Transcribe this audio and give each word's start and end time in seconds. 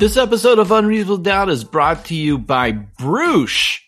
This 0.00 0.16
episode 0.16 0.58
of 0.58 0.72
Unreasonable 0.72 1.18
Doubt 1.18 1.50
is 1.50 1.62
brought 1.62 2.06
to 2.06 2.14
you 2.14 2.38
by 2.38 2.72
Bruush. 2.72 3.80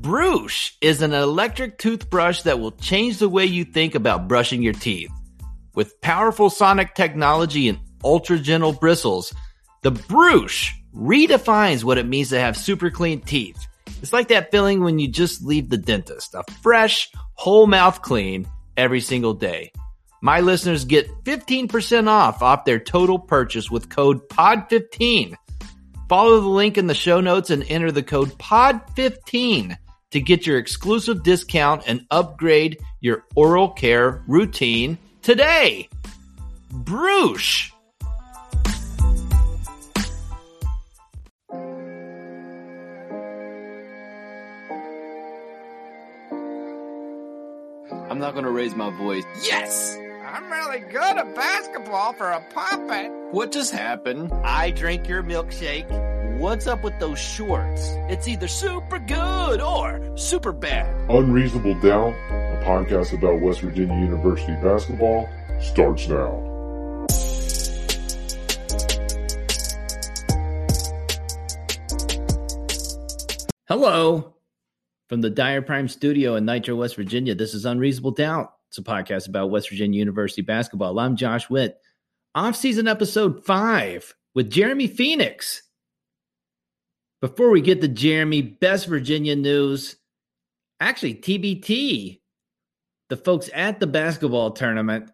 Bruush 0.00 0.72
is 0.80 1.02
an 1.02 1.12
electric 1.12 1.76
toothbrush 1.76 2.40
that 2.44 2.60
will 2.60 2.72
change 2.72 3.18
the 3.18 3.28
way 3.28 3.44
you 3.44 3.66
think 3.66 3.94
about 3.94 4.26
brushing 4.26 4.62
your 4.62 4.72
teeth. 4.72 5.10
With 5.74 6.00
powerful 6.00 6.48
sonic 6.48 6.94
technology 6.94 7.68
and 7.68 7.78
ultra 8.02 8.38
gentle 8.38 8.72
bristles, 8.72 9.34
the 9.82 9.92
Bruush 9.92 10.70
redefines 10.94 11.84
what 11.84 11.98
it 11.98 12.06
means 12.06 12.30
to 12.30 12.40
have 12.40 12.56
super 12.56 12.90
clean 12.90 13.20
teeth. 13.20 13.66
It's 14.00 14.14
like 14.14 14.28
that 14.28 14.50
feeling 14.50 14.82
when 14.82 14.98
you 14.98 15.08
just 15.08 15.44
leave 15.44 15.68
the 15.68 15.76
dentist, 15.76 16.34
a 16.34 16.42
fresh, 16.62 17.10
whole 17.34 17.66
mouth 17.66 18.00
clean 18.00 18.48
every 18.78 19.02
single 19.02 19.34
day. 19.34 19.72
My 20.22 20.40
listeners 20.40 20.84
get 20.84 21.24
15% 21.24 22.08
off 22.08 22.42
off 22.42 22.64
their 22.64 22.78
total 22.78 23.18
purchase 23.18 23.70
with 23.70 23.90
code 23.90 24.28
POD15. 24.28 25.34
Follow 26.08 26.40
the 26.40 26.48
link 26.48 26.78
in 26.78 26.86
the 26.86 26.94
show 26.94 27.20
notes 27.20 27.50
and 27.50 27.64
enter 27.68 27.92
the 27.92 28.02
code 28.02 28.30
POD15 28.38 29.76
to 30.12 30.20
get 30.20 30.46
your 30.46 30.58
exclusive 30.58 31.22
discount 31.22 31.82
and 31.86 32.06
upgrade 32.10 32.78
your 33.00 33.24
oral 33.34 33.68
care 33.68 34.22
routine 34.26 34.98
today. 35.22 35.88
Bruush. 36.72 37.72
I'm 48.08 48.20
not 48.20 48.32
going 48.32 48.44
to 48.44 48.50
raise 48.50 48.74
my 48.74 48.88
voice. 48.96 49.24
Yes! 49.42 49.98
I'm 50.36 50.52
really 50.52 50.80
good 50.80 51.16
at 51.16 51.34
basketball 51.34 52.12
for 52.12 52.30
a 52.30 52.42
puppet. 52.52 53.10
What 53.30 53.52
just 53.52 53.72
happened? 53.72 54.30
I 54.44 54.70
drank 54.70 55.08
your 55.08 55.22
milkshake. 55.22 55.88
What's 56.38 56.66
up 56.66 56.84
with 56.84 56.92
those 57.00 57.18
shorts? 57.18 57.88
It's 58.10 58.28
either 58.28 58.46
super 58.46 58.98
good 58.98 59.62
or 59.62 60.14
super 60.14 60.52
bad. 60.52 60.94
Unreasonable 61.08 61.72
Doubt, 61.80 62.12
a 62.12 62.62
podcast 62.62 63.14
about 63.14 63.40
West 63.40 63.62
Virginia 63.62 63.96
University 63.98 64.52
basketball, 64.62 65.26
starts 65.58 66.06
now. 66.06 66.42
Hello. 73.66 74.34
From 75.08 75.22
the 75.22 75.30
Dire 75.30 75.62
Prime 75.62 75.88
studio 75.88 76.34
in 76.34 76.44
Nitro, 76.44 76.76
West 76.76 76.96
Virginia, 76.96 77.34
this 77.34 77.54
is 77.54 77.64
Unreasonable 77.64 78.10
Doubt. 78.10 78.52
It's 78.68 78.78
a 78.78 78.82
podcast 78.82 79.28
about 79.28 79.50
West 79.50 79.70
Virginia 79.70 79.98
University 79.98 80.42
basketball. 80.42 80.98
I'm 80.98 81.16
Josh 81.16 81.48
Witt. 81.48 81.78
Off-season 82.34 82.88
episode 82.88 83.44
five 83.44 84.14
with 84.34 84.50
Jeremy 84.50 84.86
Phoenix. 84.86 85.62
Before 87.20 87.50
we 87.50 87.60
get 87.60 87.80
to 87.80 87.88
Jeremy, 87.88 88.42
best 88.42 88.86
Virginia 88.86 89.34
news. 89.34 89.96
Actually, 90.80 91.14
TBT, 91.14 92.20
the 93.08 93.16
folks 93.16 93.48
at 93.54 93.80
the 93.80 93.86
basketball 93.86 94.50
tournament 94.50 95.10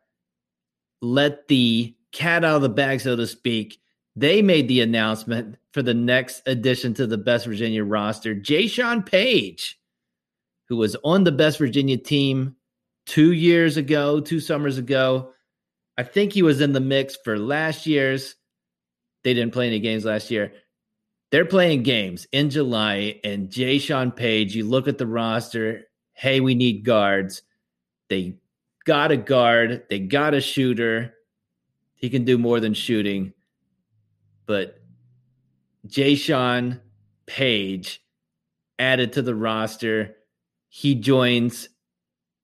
let 1.01 1.47
the 1.49 1.95
cat 2.13 2.45
out 2.45 2.57
of 2.57 2.63
the 2.63 2.69
bag, 2.69 3.01
so 3.01 3.15
to 3.15 3.27
speak. 3.27 3.81
They 4.17 4.43
made 4.43 4.69
the 4.69 4.81
announcement 4.81 5.57
for 5.73 5.83
the 5.83 5.95
next 5.95 6.43
addition 6.47 6.95
to 6.95 7.07
the 7.07 7.19
Best 7.19 7.47
Virginia 7.47 7.85
roster, 7.85 8.35
Jay 8.35 8.69
Paige 8.69 9.79
who 10.69 10.77
was 10.77 10.97
on 11.05 11.25
the 11.25 11.33
Best 11.33 11.59
Virginia 11.59 11.99
team 11.99 12.57
two 13.07 13.33
years 13.33 13.77
ago, 13.77 14.21
two 14.21 14.41
summers 14.41 14.79
ago. 14.79 15.33
I 15.99 16.03
think 16.03 16.33
he 16.33 16.43
was 16.43 16.61
in 16.61 16.73
the 16.73 16.81
mix 16.81 17.17
for 17.25 17.39
last 17.39 17.87
year's. 17.87 18.37
They 19.25 19.35
didn't 19.35 19.53
play 19.53 19.67
any 19.67 19.81
games 19.81 20.05
last 20.05 20.31
year. 20.31 20.53
They're 21.31 21.45
playing 21.45 21.83
games 21.83 22.27
in 22.33 22.51
July, 22.51 23.21
and 23.25 23.49
Jaysean 23.49 24.15
Paige, 24.15 24.55
you 24.55 24.65
look 24.65 24.87
at 24.87 24.99
the 24.99 25.07
roster, 25.07 25.85
hey, 26.13 26.41
we 26.41 26.55
need 26.55 26.85
guards. 26.85 27.43
They 28.09 28.37
got 28.85 29.13
a 29.13 29.17
guard, 29.17 29.85
they 29.89 30.01
got 30.01 30.35
a 30.35 30.41
shooter. 30.41 31.15
He 31.95 32.11
can 32.11 32.25
do 32.25 32.37
more 32.37 32.61
than 32.61 32.75
shooting. 32.75 33.33
But 34.45 34.83
Jay 35.87 36.17
Paige 37.27 38.03
added 38.79 39.13
to 39.15 39.23
the 39.23 39.35
roster 39.35 40.17
he 40.75 40.95
joins 40.95 41.69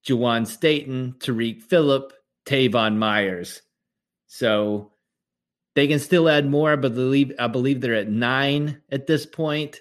Juwan 0.07 0.47
Staten, 0.47 1.15
Tarik 1.19 1.63
Phillip, 1.63 2.13
Teyvon 2.47 2.97
Myers. 2.97 3.63
So 4.27 4.93
they 5.75 5.87
can 5.87 5.99
still 5.99 6.29
add 6.29 6.49
more, 6.49 6.77
but 6.77 6.95
believe, 6.95 7.33
I 7.39 7.47
believe 7.47 7.81
they're 7.81 7.95
at 7.95 8.09
nine 8.09 8.83
at 8.91 9.07
this 9.07 9.27
point. 9.27 9.81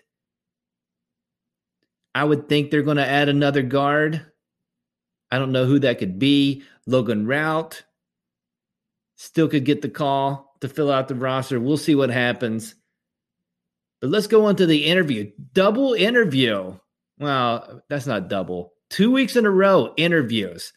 I 2.16 2.24
would 2.24 2.50
think 2.50 2.72
they're 2.72 2.82
going 2.82 2.98
to 2.98 3.08
add 3.08 3.30
another 3.30 3.62
guard. 3.62 4.26
I 5.30 5.38
don't 5.38 5.52
know 5.52 5.66
who 5.66 5.80
that 5.80 6.00
could 6.00 6.18
be. 6.18 6.64
Logan 6.86 7.26
Routt 7.26 7.84
still 9.18 9.48
could 9.48 9.66
get 9.66 9.82
the 9.82 9.90
call 9.90 10.56
to 10.62 10.70
fill 10.70 10.92
out 10.92 11.08
the 11.08 11.16
roster. 11.16 11.60
We'll 11.60 11.78
see 11.78 11.96
what 11.96 12.10
happens. 12.10 12.76
But 14.02 14.10
let's 14.10 14.28
go 14.28 14.46
on 14.46 14.56
to 14.56 14.66
the 14.66 14.86
interview. 14.86 15.32
Double 15.54 15.94
interview 15.94 16.78
well, 17.20 17.82
that's 17.90 18.06
not 18.06 18.30
double. 18.30 18.74
Two 18.90 19.12
weeks 19.12 19.36
in 19.36 19.46
a 19.46 19.52
row, 19.52 19.94
interviews. 19.98 20.72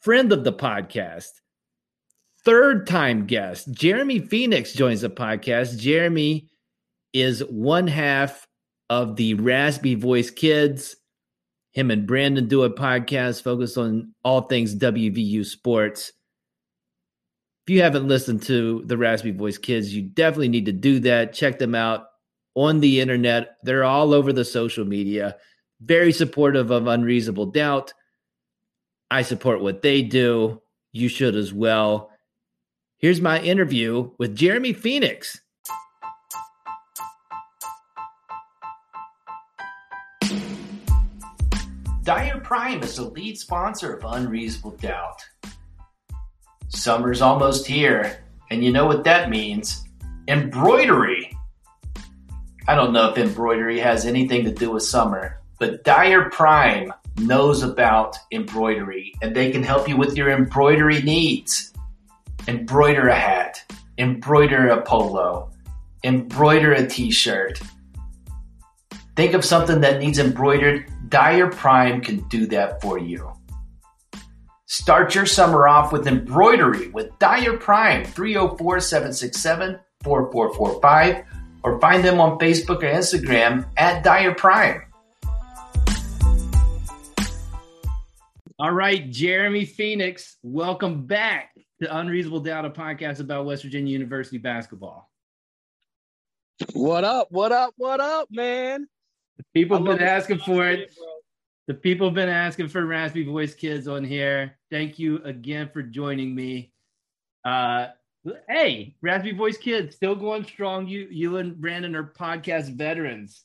Friend 0.00 0.32
of 0.32 0.44
the 0.44 0.52
podcast, 0.52 1.30
third 2.44 2.86
time 2.86 3.26
guest, 3.26 3.72
Jeremy 3.72 4.20
Phoenix 4.20 4.72
joins 4.72 5.00
the 5.00 5.10
podcast. 5.10 5.76
Jeremy 5.76 6.48
is 7.12 7.40
one 7.40 7.88
half 7.88 8.46
of 8.88 9.16
the 9.16 9.34
Raspy 9.34 9.96
Voice 9.96 10.30
Kids. 10.30 10.96
Him 11.72 11.90
and 11.90 12.06
Brandon 12.06 12.46
do 12.46 12.62
a 12.62 12.70
podcast 12.70 13.42
focused 13.42 13.76
on 13.76 14.14
all 14.24 14.42
things 14.42 14.76
WVU 14.76 15.44
sports. 15.44 16.12
If 17.66 17.74
you 17.74 17.82
haven't 17.82 18.08
listened 18.08 18.42
to 18.44 18.82
the 18.86 18.96
Raspy 18.96 19.32
Voice 19.32 19.58
Kids, 19.58 19.92
you 19.92 20.02
definitely 20.02 20.48
need 20.48 20.66
to 20.66 20.72
do 20.72 21.00
that. 21.00 21.34
Check 21.34 21.58
them 21.58 21.74
out 21.74 22.06
on 22.54 22.80
the 22.80 23.00
internet. 23.00 23.56
They're 23.64 23.84
all 23.84 24.14
over 24.14 24.32
the 24.32 24.44
social 24.44 24.84
media 24.84 25.36
very 25.80 26.12
supportive 26.12 26.70
of 26.70 26.86
Unreasonable 26.86 27.46
Doubt. 27.46 27.94
I 29.10 29.22
support 29.22 29.60
what 29.60 29.82
they 29.82 30.02
do. 30.02 30.60
You 30.92 31.08
should 31.08 31.34
as 31.34 31.52
well. 31.52 32.10
Here's 32.98 33.20
my 33.20 33.40
interview 33.40 34.10
with 34.18 34.36
Jeremy 34.36 34.72
Phoenix. 34.72 35.40
Dire 42.02 42.40
Prime 42.40 42.82
is 42.82 42.96
the 42.96 43.04
lead 43.04 43.38
sponsor 43.38 43.94
of 43.94 44.04
Unreasonable 44.04 44.72
Doubt. 44.78 45.22
Summer's 46.68 47.22
almost 47.22 47.66
here, 47.66 48.24
and 48.50 48.64
you 48.64 48.72
know 48.72 48.86
what 48.86 49.04
that 49.04 49.30
means 49.30 49.84
embroidery. 50.26 51.30
I 52.66 52.74
don't 52.74 52.92
know 52.92 53.10
if 53.10 53.18
embroidery 53.18 53.78
has 53.80 54.04
anything 54.04 54.44
to 54.44 54.50
do 54.50 54.70
with 54.70 54.82
summer, 54.82 55.37
but 55.58 55.84
Dyer 55.84 56.30
Prime 56.30 56.92
knows 57.18 57.62
about 57.62 58.16
embroidery 58.32 59.12
and 59.22 59.34
they 59.34 59.50
can 59.50 59.62
help 59.62 59.88
you 59.88 59.96
with 59.96 60.16
your 60.16 60.30
embroidery 60.30 61.02
needs. 61.02 61.72
Embroider 62.46 63.08
a 63.08 63.14
hat, 63.14 63.62
embroider 63.98 64.68
a 64.68 64.82
polo, 64.82 65.50
embroider 66.04 66.72
a 66.72 66.86
t 66.86 67.10
shirt. 67.10 67.60
Think 69.16 69.34
of 69.34 69.44
something 69.44 69.80
that 69.80 69.98
needs 69.98 70.18
embroidered. 70.18 70.86
Dyer 71.08 71.50
Prime 71.50 72.00
can 72.00 72.26
do 72.28 72.46
that 72.46 72.80
for 72.80 72.98
you. 72.98 73.32
Start 74.66 75.14
your 75.14 75.26
summer 75.26 75.66
off 75.66 75.92
with 75.92 76.06
embroidery 76.06 76.88
with 76.88 77.18
Dyer 77.18 77.56
Prime 77.56 78.04
304 78.04 78.80
767 78.80 79.78
4445 80.04 81.24
or 81.64 81.80
find 81.80 82.04
them 82.04 82.20
on 82.20 82.38
Facebook 82.38 82.82
or 82.82 82.92
Instagram 82.92 83.66
at 83.76 84.04
Dyer 84.04 84.34
Prime. 84.34 84.82
All 88.60 88.72
right, 88.72 89.08
Jeremy 89.08 89.64
Phoenix, 89.64 90.36
welcome 90.42 91.06
back 91.06 91.52
to 91.80 91.96
Unreasonable 91.96 92.40
Doubt, 92.40 92.64
a 92.64 92.70
podcast 92.70 93.20
about 93.20 93.46
West 93.46 93.62
Virginia 93.62 93.92
University 93.92 94.36
basketball. 94.36 95.08
What 96.72 97.04
up? 97.04 97.28
What 97.30 97.52
up? 97.52 97.74
What 97.76 98.00
up, 98.00 98.26
man? 98.32 98.88
The 99.36 99.44
people 99.54 99.76
have 99.76 99.86
been 99.86 100.04
asking 100.04 100.40
for 100.40 100.66
it. 100.66 100.92
The 101.68 101.74
people 101.74 102.08
have 102.08 102.16
been 102.16 102.28
asking 102.28 102.66
for 102.66 102.84
Raspy 102.84 103.24
Voice 103.24 103.54
Kids 103.54 103.86
on 103.86 104.02
here. 104.02 104.58
Thank 104.72 104.98
you 104.98 105.22
again 105.22 105.70
for 105.72 105.80
joining 105.80 106.34
me. 106.34 106.72
Uh, 107.44 107.86
hey, 108.48 108.96
Raspy 109.00 109.30
Voice 109.30 109.56
Kids, 109.56 109.94
still 109.94 110.16
going 110.16 110.42
strong. 110.42 110.88
You, 110.88 111.06
you 111.12 111.36
and 111.36 111.56
Brandon 111.56 111.94
are 111.94 112.02
podcast 112.02 112.74
veterans. 112.74 113.44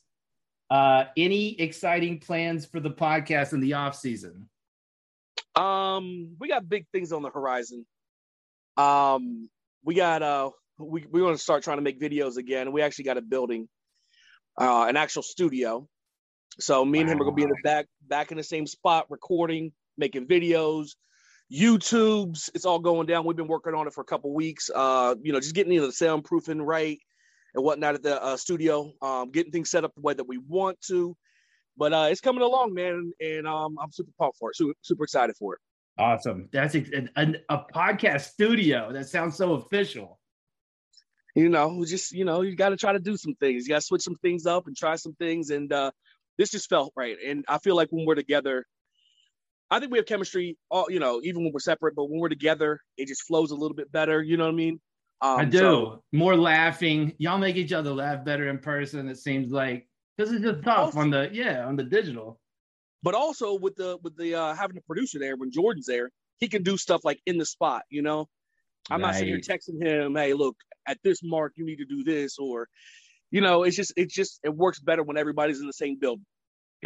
Uh, 0.71 1.04
any 1.15 1.62
exciting 1.62 2.19
plans 2.19 2.65
for 2.65 2.80
the 2.80 2.89
podcast 2.89 3.54
in 3.54 3.60
the 3.60 3.74
off 3.74 3.95
season? 3.95 4.50
Um, 5.56 6.36
we 6.40 6.48
got 6.48 6.68
big 6.68 6.86
things 6.92 7.12
on 7.12 7.22
the 7.22 7.30
horizon. 7.30 7.86
Um, 8.78 9.50
we 9.84 9.96
got 9.96 10.24
uh 10.24 10.50
we 10.80 11.06
we 11.12 11.22
want 11.22 11.38
to 11.38 11.44
start 11.44 11.64
trying 11.64 11.78
to 11.78 11.84
make 11.84 12.00
videos 12.00 12.38
again. 12.38 12.72
We 12.72 12.82
actually 12.82 13.06
got 13.06 13.18
a 13.18 13.22
building, 13.22 13.68
uh, 14.60 14.86
an 14.88 14.98
actual 14.98 15.24
studio. 15.24 15.88
So 16.60 16.86
me 16.86 17.02
and 17.02 17.10
him 17.10 17.22
are 17.22 17.26
gonna 17.26 17.36
be 17.36 17.44
in 17.44 17.50
the 17.50 17.62
back 17.64 17.88
back 18.08 18.32
in 18.32 18.38
the 18.38 18.44
same 18.44 18.66
spot, 18.66 19.06
recording, 19.10 19.72
making 19.98 20.28
videos, 20.28 20.92
YouTube's. 21.52 22.50
It's 22.54 22.66
all 22.66 22.80
going 22.80 23.08
down. 23.08 23.26
We've 23.26 23.38
been 23.38 23.48
working 23.48 23.76
on 23.76 23.88
it 23.88 23.94
for 23.94 24.02
a 24.02 24.06
couple 24.06 24.34
weeks. 24.34 24.70
Uh, 24.74 25.16
you 25.22 25.34
know, 25.34 25.40
just 25.40 25.56
getting 25.56 25.80
the 25.80 25.88
soundproofing 25.88 26.66
right 26.66 27.00
and 27.54 27.64
whatnot 27.64 27.96
at 27.96 28.04
the 28.04 28.22
uh, 28.24 28.38
studio, 28.38 28.92
um, 29.02 29.32
getting 29.32 29.52
things 29.52 29.70
set 29.70 29.84
up 29.84 29.94
the 29.96 30.02
way 30.02 30.14
that 30.14 30.28
we 30.28 30.40
want 30.40 30.80
to. 30.82 31.16
But 31.78 31.94
uh, 31.94 32.08
it's 32.12 32.22
coming 32.22 32.44
along, 32.44 32.74
man, 32.74 33.12
and 33.20 33.48
um, 33.48 33.78
I'm 33.81 33.92
super 33.92 34.12
pumped 34.20 34.38
for 34.38 34.52
it. 34.52 34.56
Super, 34.56 34.74
super 34.81 35.04
excited 35.04 35.36
for 35.36 35.56
it. 35.56 35.60
Awesome. 35.98 36.50
That's 36.52 36.75
a, 36.75 37.08
a, 37.16 37.36
a 37.50 37.66
podcast 37.74 38.22
studio. 38.22 38.92
That 38.92 39.08
sounds 39.08 39.36
so 39.36 39.54
official. 39.54 40.20
You 41.36 41.50
know, 41.50 41.84
just 41.86 42.12
you 42.12 42.25
know, 42.25 42.42
you 42.42 42.56
got 42.56 42.70
to 42.70 42.78
try 42.78 42.94
to 42.94 43.00
do 43.00 43.18
some 43.18 43.36
things. 43.36 43.64
You 43.64 43.70
got 43.70 43.81
to 43.81 43.86
switch 43.86 44.04
some 44.04 44.18
things 44.22 44.46
up 44.46 44.68
and 44.68 44.78
try 44.78 44.96
some 44.96 45.14
things. 45.16 45.50
And 45.50 45.72
uh, 45.74 45.92
this 46.38 46.52
just 46.52 46.70
felt 46.70 46.94
right. 46.96 47.18
And 47.25 47.44
I 47.48 47.58
feel 47.58 47.75
like 47.75 47.90
when 47.90 48.06
we're 48.06 48.16
together, 48.16 48.66
I 49.72 49.80
think 49.80 49.92
we 49.92 49.98
have 49.98 50.06
chemistry. 50.06 50.58
All 50.70 50.86
you 50.90 51.00
know, 51.00 51.22
even 51.24 51.44
when 51.44 51.52
we're 51.54 51.60
separate, 51.60 51.96
but 51.96 52.10
when 52.10 52.20
we're 52.20 52.30
together, 52.30 52.80
it 52.98 53.08
just 53.08 53.24
flows 53.24 53.50
a 53.52 53.56
little 53.56 53.75
bit 53.75 53.92
better. 53.92 54.22
You 54.22 54.38
know 54.38 54.46
what 54.46 54.52
I 54.52 54.56
mean? 54.56 54.80
Um, 55.22 55.40
I 55.40 55.46
do. 55.46 55.58
So, 55.58 56.04
More 56.12 56.36
laughing. 56.36 57.14
Y'all 57.18 57.38
make 57.38 57.56
each 57.56 57.74
other 57.74 57.92
laugh 57.92 58.24
better 58.24 58.50
in 58.50 58.60
person. 58.60 59.08
It 59.08 59.18
seems 59.18 59.52
like 59.52 59.88
because 60.18 60.31
it's 60.31 60.44
just 60.44 60.63
tough 60.63 60.77
also, 60.77 61.00
on 61.00 61.10
the 61.10 61.30
yeah 61.31 61.65
on 61.65 61.75
the 61.75 61.83
digital. 61.83 62.39
But 63.01 63.15
also 63.15 63.56
with 63.56 63.75
the 63.75 63.98
with 64.01 64.18
the 64.18 64.36
uh, 64.36 64.56
having 64.56 64.77
a 64.77 64.81
producer 64.81 65.19
there 65.19 65.36
when 65.36 65.51
Jordan's 65.51 65.86
there, 65.86 66.10
he 66.38 66.48
can 66.48 66.63
do 66.63 66.77
stuff 66.77 67.01
like 67.04 67.19
in 67.25 67.38
the 67.38 67.45
spot. 67.45 67.83
You 67.89 68.01
know, 68.01 68.27
I'm 68.89 69.01
right. 69.01 69.07
not 69.07 69.15
sitting 69.15 69.30
here 69.30 69.39
texting 69.39 69.83
him, 69.83 70.15
"Hey, 70.15 70.33
look, 70.33 70.56
at 70.88 70.98
this 71.04 71.19
mark 71.24 71.54
you 71.56 71.65
need 71.65 71.77
to 71.77 71.86
do 71.86 72.04
this," 72.04 72.38
or 72.38 72.68
you 73.31 73.42
know, 73.42 73.63
it's 73.63 73.75
just 73.75 73.94
it 73.98 74.10
just 74.10 74.39
it 74.44 74.56
works 74.56 74.80
better 74.80 75.04
when 75.04 75.18
everybody's 75.18 75.60
in 75.60 75.68
the 75.68 75.74
same 75.74 75.98
building. 76.00 76.25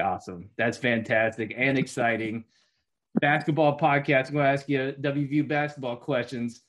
Awesome. 0.01 0.49
That's 0.57 0.77
fantastic 0.77 1.53
and 1.57 1.77
exciting. 1.77 2.45
basketball 3.21 3.77
podcast. 3.77 4.27
I'm 4.27 4.33
going 4.33 4.45
to 4.45 4.51
ask 4.51 4.69
you 4.69 4.95
WVU 5.01 5.47
basketball 5.47 5.97
questions. 5.97 6.61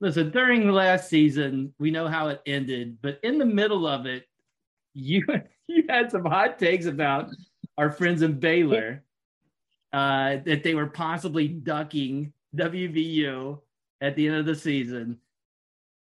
Listen, 0.00 0.30
during 0.30 0.66
the 0.66 0.72
last 0.72 1.08
season, 1.08 1.74
we 1.78 1.90
know 1.90 2.06
how 2.06 2.28
it 2.28 2.40
ended, 2.46 2.98
but 3.02 3.18
in 3.22 3.38
the 3.38 3.46
middle 3.46 3.86
of 3.86 4.06
it, 4.06 4.24
you 4.94 5.24
you 5.78 5.84
had 5.88 6.10
some 6.10 6.24
hot 6.24 6.58
takes 6.58 6.86
about 6.86 7.30
our 7.76 7.90
friends 7.90 8.22
in 8.22 8.40
Baylor 8.40 9.04
uh, 9.92 10.36
that 10.44 10.62
they 10.64 10.74
were 10.74 10.86
possibly 10.86 11.48
ducking 11.48 12.32
WVU 12.56 13.60
at 14.00 14.16
the 14.16 14.26
end 14.26 14.36
of 14.36 14.46
the 14.46 14.54
season. 14.54 15.18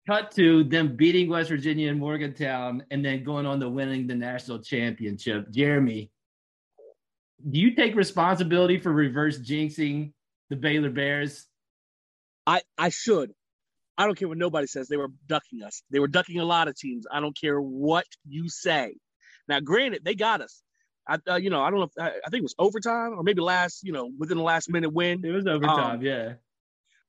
Cut 0.08 0.32
to 0.32 0.64
them 0.64 0.96
beating 0.96 1.30
West 1.30 1.50
Virginia 1.50 1.90
and 1.90 2.00
Morgantown, 2.00 2.84
and 2.92 3.04
then 3.04 3.24
going 3.24 3.48
on 3.48 3.60
to 3.60 3.70
winning 3.70 4.06
the 4.06 4.14
national 4.14 4.60
championship. 4.60 5.50
Jeremy, 5.50 6.12
do 7.50 7.60
you 7.60 7.76
take 7.76 7.96
responsibility 7.96 8.80
for 8.80 8.92
reverse 8.92 9.40
jinxing 9.40 10.14
the 10.52 10.56
Baylor 10.56 10.92
Bears? 10.92 11.48
I 12.46 12.62
I 12.78 12.90
should. 12.90 13.32
I 13.98 14.06
don't 14.06 14.18
care 14.18 14.28
what 14.28 14.38
nobody 14.38 14.68
says. 14.68 14.88
They 14.88 14.98
were 14.98 15.10
ducking 15.26 15.64
us. 15.64 15.82
They 15.90 16.00
were 16.00 16.08
ducking 16.08 16.40
a 16.40 16.46
lot 16.46 16.68
of 16.68 16.76
teams. 16.76 17.08
I 17.12 17.20
don't 17.20 17.36
care 17.36 17.60
what 17.60 18.06
you 18.28 18.48
say. 18.50 18.98
Now, 19.48 19.60
granted, 19.60 20.04
they 20.04 20.16
got 20.16 20.42
us. 20.42 20.62
I, 21.08 21.20
uh, 21.30 21.36
you 21.36 21.50
know, 21.50 21.62
I 21.62 21.70
don't 21.70 21.80
know. 21.80 21.86
If, 21.86 21.92
I, 22.00 22.08
I, 22.26 22.30
think 22.30 22.40
it 22.40 22.44
was 22.44 22.56
overtime 22.58 23.14
or 23.18 23.24
maybe 23.24 23.42
last, 23.42 23.84
you 23.84 23.92
know, 23.92 24.10
within 24.18 24.38
the 24.38 24.44
last 24.44 24.70
minute 24.70 24.92
win. 24.92 25.24
It 25.24 25.32
was 25.32 25.46
overtime, 25.46 25.98
um, 25.98 26.02
yeah. 26.02 26.34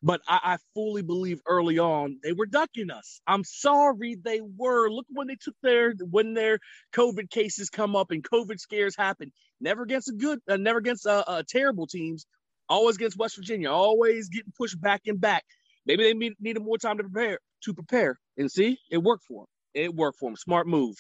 But 0.03 0.21
I, 0.29 0.41
I, 0.43 0.57
fully 0.75 1.03
believe 1.03 1.41
early 1.47 1.79
on 1.79 2.19
they 2.23 2.33
were 2.33 2.47
ducking 2.47 2.91
us. 2.91 3.21
I'm 3.27 3.45
sorry 3.45 4.17
they 4.23 4.41
were. 4.43 4.91
Look 4.91 5.07
when 5.09 5.27
they 5.27 5.37
took 5.41 5.55
their 5.63 5.95
when 6.11 6.35
their 6.35 6.59
COVID 6.93 7.31
cases 7.31 7.71
come 7.71 7.97
up 7.97 8.11
and 8.11 8.23
COVID 8.23 8.61
scares 8.61 8.95
happen. 8.97 9.33
Never 9.61 9.83
against 9.83 10.11
a 10.11 10.13
good, 10.13 10.41
uh, 10.49 10.59
never 10.59 10.79
against 10.79 11.07
uh, 11.07 11.25
uh, 11.27 11.43
terrible 11.49 11.87
teams. 11.87 12.27
Always 12.69 12.97
against 12.97 13.17
West 13.17 13.37
Virginia. 13.37 13.71
Always 13.71 14.29
getting 14.29 14.53
pushed 14.57 14.79
back 14.81 15.03
and 15.07 15.21
back. 15.21 15.45
Maybe 15.87 16.03
they 16.03 16.13
need, 16.15 16.35
needed 16.39 16.63
more 16.63 16.79
time 16.79 16.99
to 16.99 17.05
prepare. 17.05 17.39
To 17.63 17.73
prepare 17.73 18.19
and 18.37 18.53
see, 18.53 18.79
it 18.91 18.99
worked 18.99 19.25
for 19.25 19.45
them. 19.45 19.83
It 19.83 19.95
worked 19.95 20.19
for 20.19 20.29
them. 20.29 20.37
Smart 20.37 20.67
move. 20.67 20.97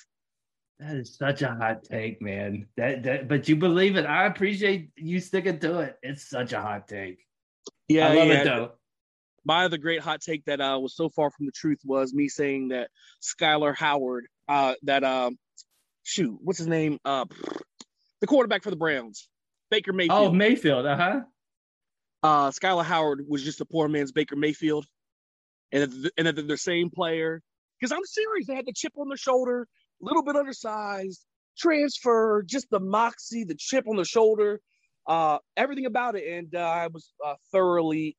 That 0.78 0.96
is 0.96 1.16
such 1.16 1.40
a 1.40 1.54
hot 1.54 1.84
take, 1.84 2.20
man. 2.20 2.66
That 2.76 3.02
that, 3.04 3.28
but 3.28 3.48
you 3.48 3.56
believe 3.56 3.96
it. 3.96 4.04
I 4.04 4.26
appreciate 4.26 4.90
you 4.96 5.20
sticking 5.20 5.58
to 5.60 5.80
it. 5.80 5.96
It's 6.02 6.28
such 6.28 6.52
a 6.52 6.60
hot 6.60 6.86
take. 6.86 7.24
Yeah, 7.88 8.08
I 8.08 8.14
love 8.14 8.28
yeah. 8.28 8.40
it 8.40 8.44
though. 8.44 8.72
My 9.44 9.64
other 9.64 9.78
great 9.78 10.00
hot 10.00 10.20
take 10.20 10.44
that 10.46 10.60
uh, 10.60 10.78
was 10.80 10.94
so 10.94 11.08
far 11.08 11.30
from 11.30 11.46
the 11.46 11.52
truth 11.52 11.78
was 11.84 12.12
me 12.12 12.28
saying 12.28 12.68
that 12.68 12.90
Skyler 13.22 13.74
Howard, 13.76 14.26
uh, 14.48 14.74
that 14.82 15.04
um, 15.04 15.38
shoot, 16.02 16.36
what's 16.42 16.58
his 16.58 16.66
name? 16.66 16.98
Uh, 17.04 17.24
the 18.20 18.26
quarterback 18.26 18.62
for 18.62 18.70
the 18.70 18.76
Browns, 18.76 19.28
Baker 19.70 19.92
Mayfield. 19.92 20.28
Oh, 20.28 20.32
Mayfield. 20.32 20.84
Uh-huh. 20.84 21.20
Uh 22.22 22.50
Skyler 22.50 22.84
Howard 22.84 23.24
was 23.26 23.42
just 23.42 23.60
a 23.60 23.64
poor 23.64 23.88
man's 23.88 24.12
Baker 24.12 24.36
Mayfield, 24.36 24.84
and 25.72 26.10
and 26.18 26.26
they're 26.26 26.32
the 26.32 26.58
same 26.58 26.90
player. 26.90 27.40
Because 27.80 27.92
I'm 27.92 28.04
serious, 28.04 28.46
they 28.46 28.54
had 28.54 28.66
the 28.66 28.72
chip 28.72 28.92
on 28.96 29.08
their 29.08 29.18
shoulder 29.18 29.68
little 30.00 30.22
bit 30.22 30.36
undersized, 30.36 31.24
transfer, 31.58 32.42
just 32.46 32.68
the 32.70 32.80
moxie, 32.80 33.44
the 33.44 33.54
chip 33.54 33.86
on 33.88 33.96
the 33.96 34.04
shoulder, 34.04 34.60
uh, 35.06 35.38
everything 35.56 35.86
about 35.86 36.16
it. 36.16 36.26
And 36.26 36.54
uh, 36.54 36.60
I 36.60 36.88
was 36.88 37.12
uh, 37.24 37.34
thoroughly, 37.52 38.16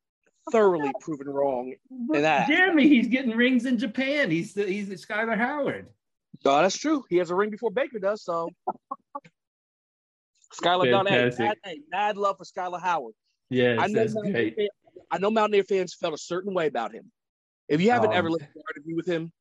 thoroughly 0.51 0.91
proven 1.01 1.27
wrong 1.27 1.73
in 2.13 2.21
that. 2.21 2.47
Jeremy, 2.47 2.87
he's 2.87 3.07
getting 3.07 3.31
rings 3.31 3.65
in 3.65 3.77
Japan. 3.77 4.31
He's 4.31 4.53
the, 4.53 4.65
he's 4.65 4.89
the 4.89 4.95
Skyler 4.95 5.37
Howard. 5.37 5.87
Oh, 6.45 6.61
that's 6.61 6.77
true. 6.77 7.03
He 7.09 7.17
has 7.17 7.29
a 7.29 7.35
ring 7.35 7.49
before 7.49 7.71
Baker 7.71 7.99
does. 7.99 8.23
So 8.23 8.49
Skyler 10.53 10.89
done 10.89 11.07
hey, 11.07 11.31
mad, 11.37 11.57
hey, 11.63 11.79
mad 11.91 12.17
love 12.17 12.37
for 12.37 12.45
Skyler 12.45 12.81
Howard. 12.81 13.13
Yeah, 13.49 13.77
I 13.79 13.87
know 13.87 14.01
that's 14.01 14.13
great. 14.13 14.55
Fans, 14.55 14.69
I 15.09 15.17
know 15.19 15.31
Mountaineer 15.31 15.63
fans 15.63 15.93
felt 15.93 16.13
a 16.13 16.17
certain 16.17 16.53
way 16.53 16.67
about 16.67 16.93
him. 16.93 17.11
If 17.69 17.81
you 17.81 17.91
haven't 17.91 18.11
um, 18.11 18.17
ever 18.17 18.29
listened 18.29 18.49
to 18.53 18.59
an 18.59 18.63
interview 18.75 18.95
with 18.95 19.07
him, 19.07 19.31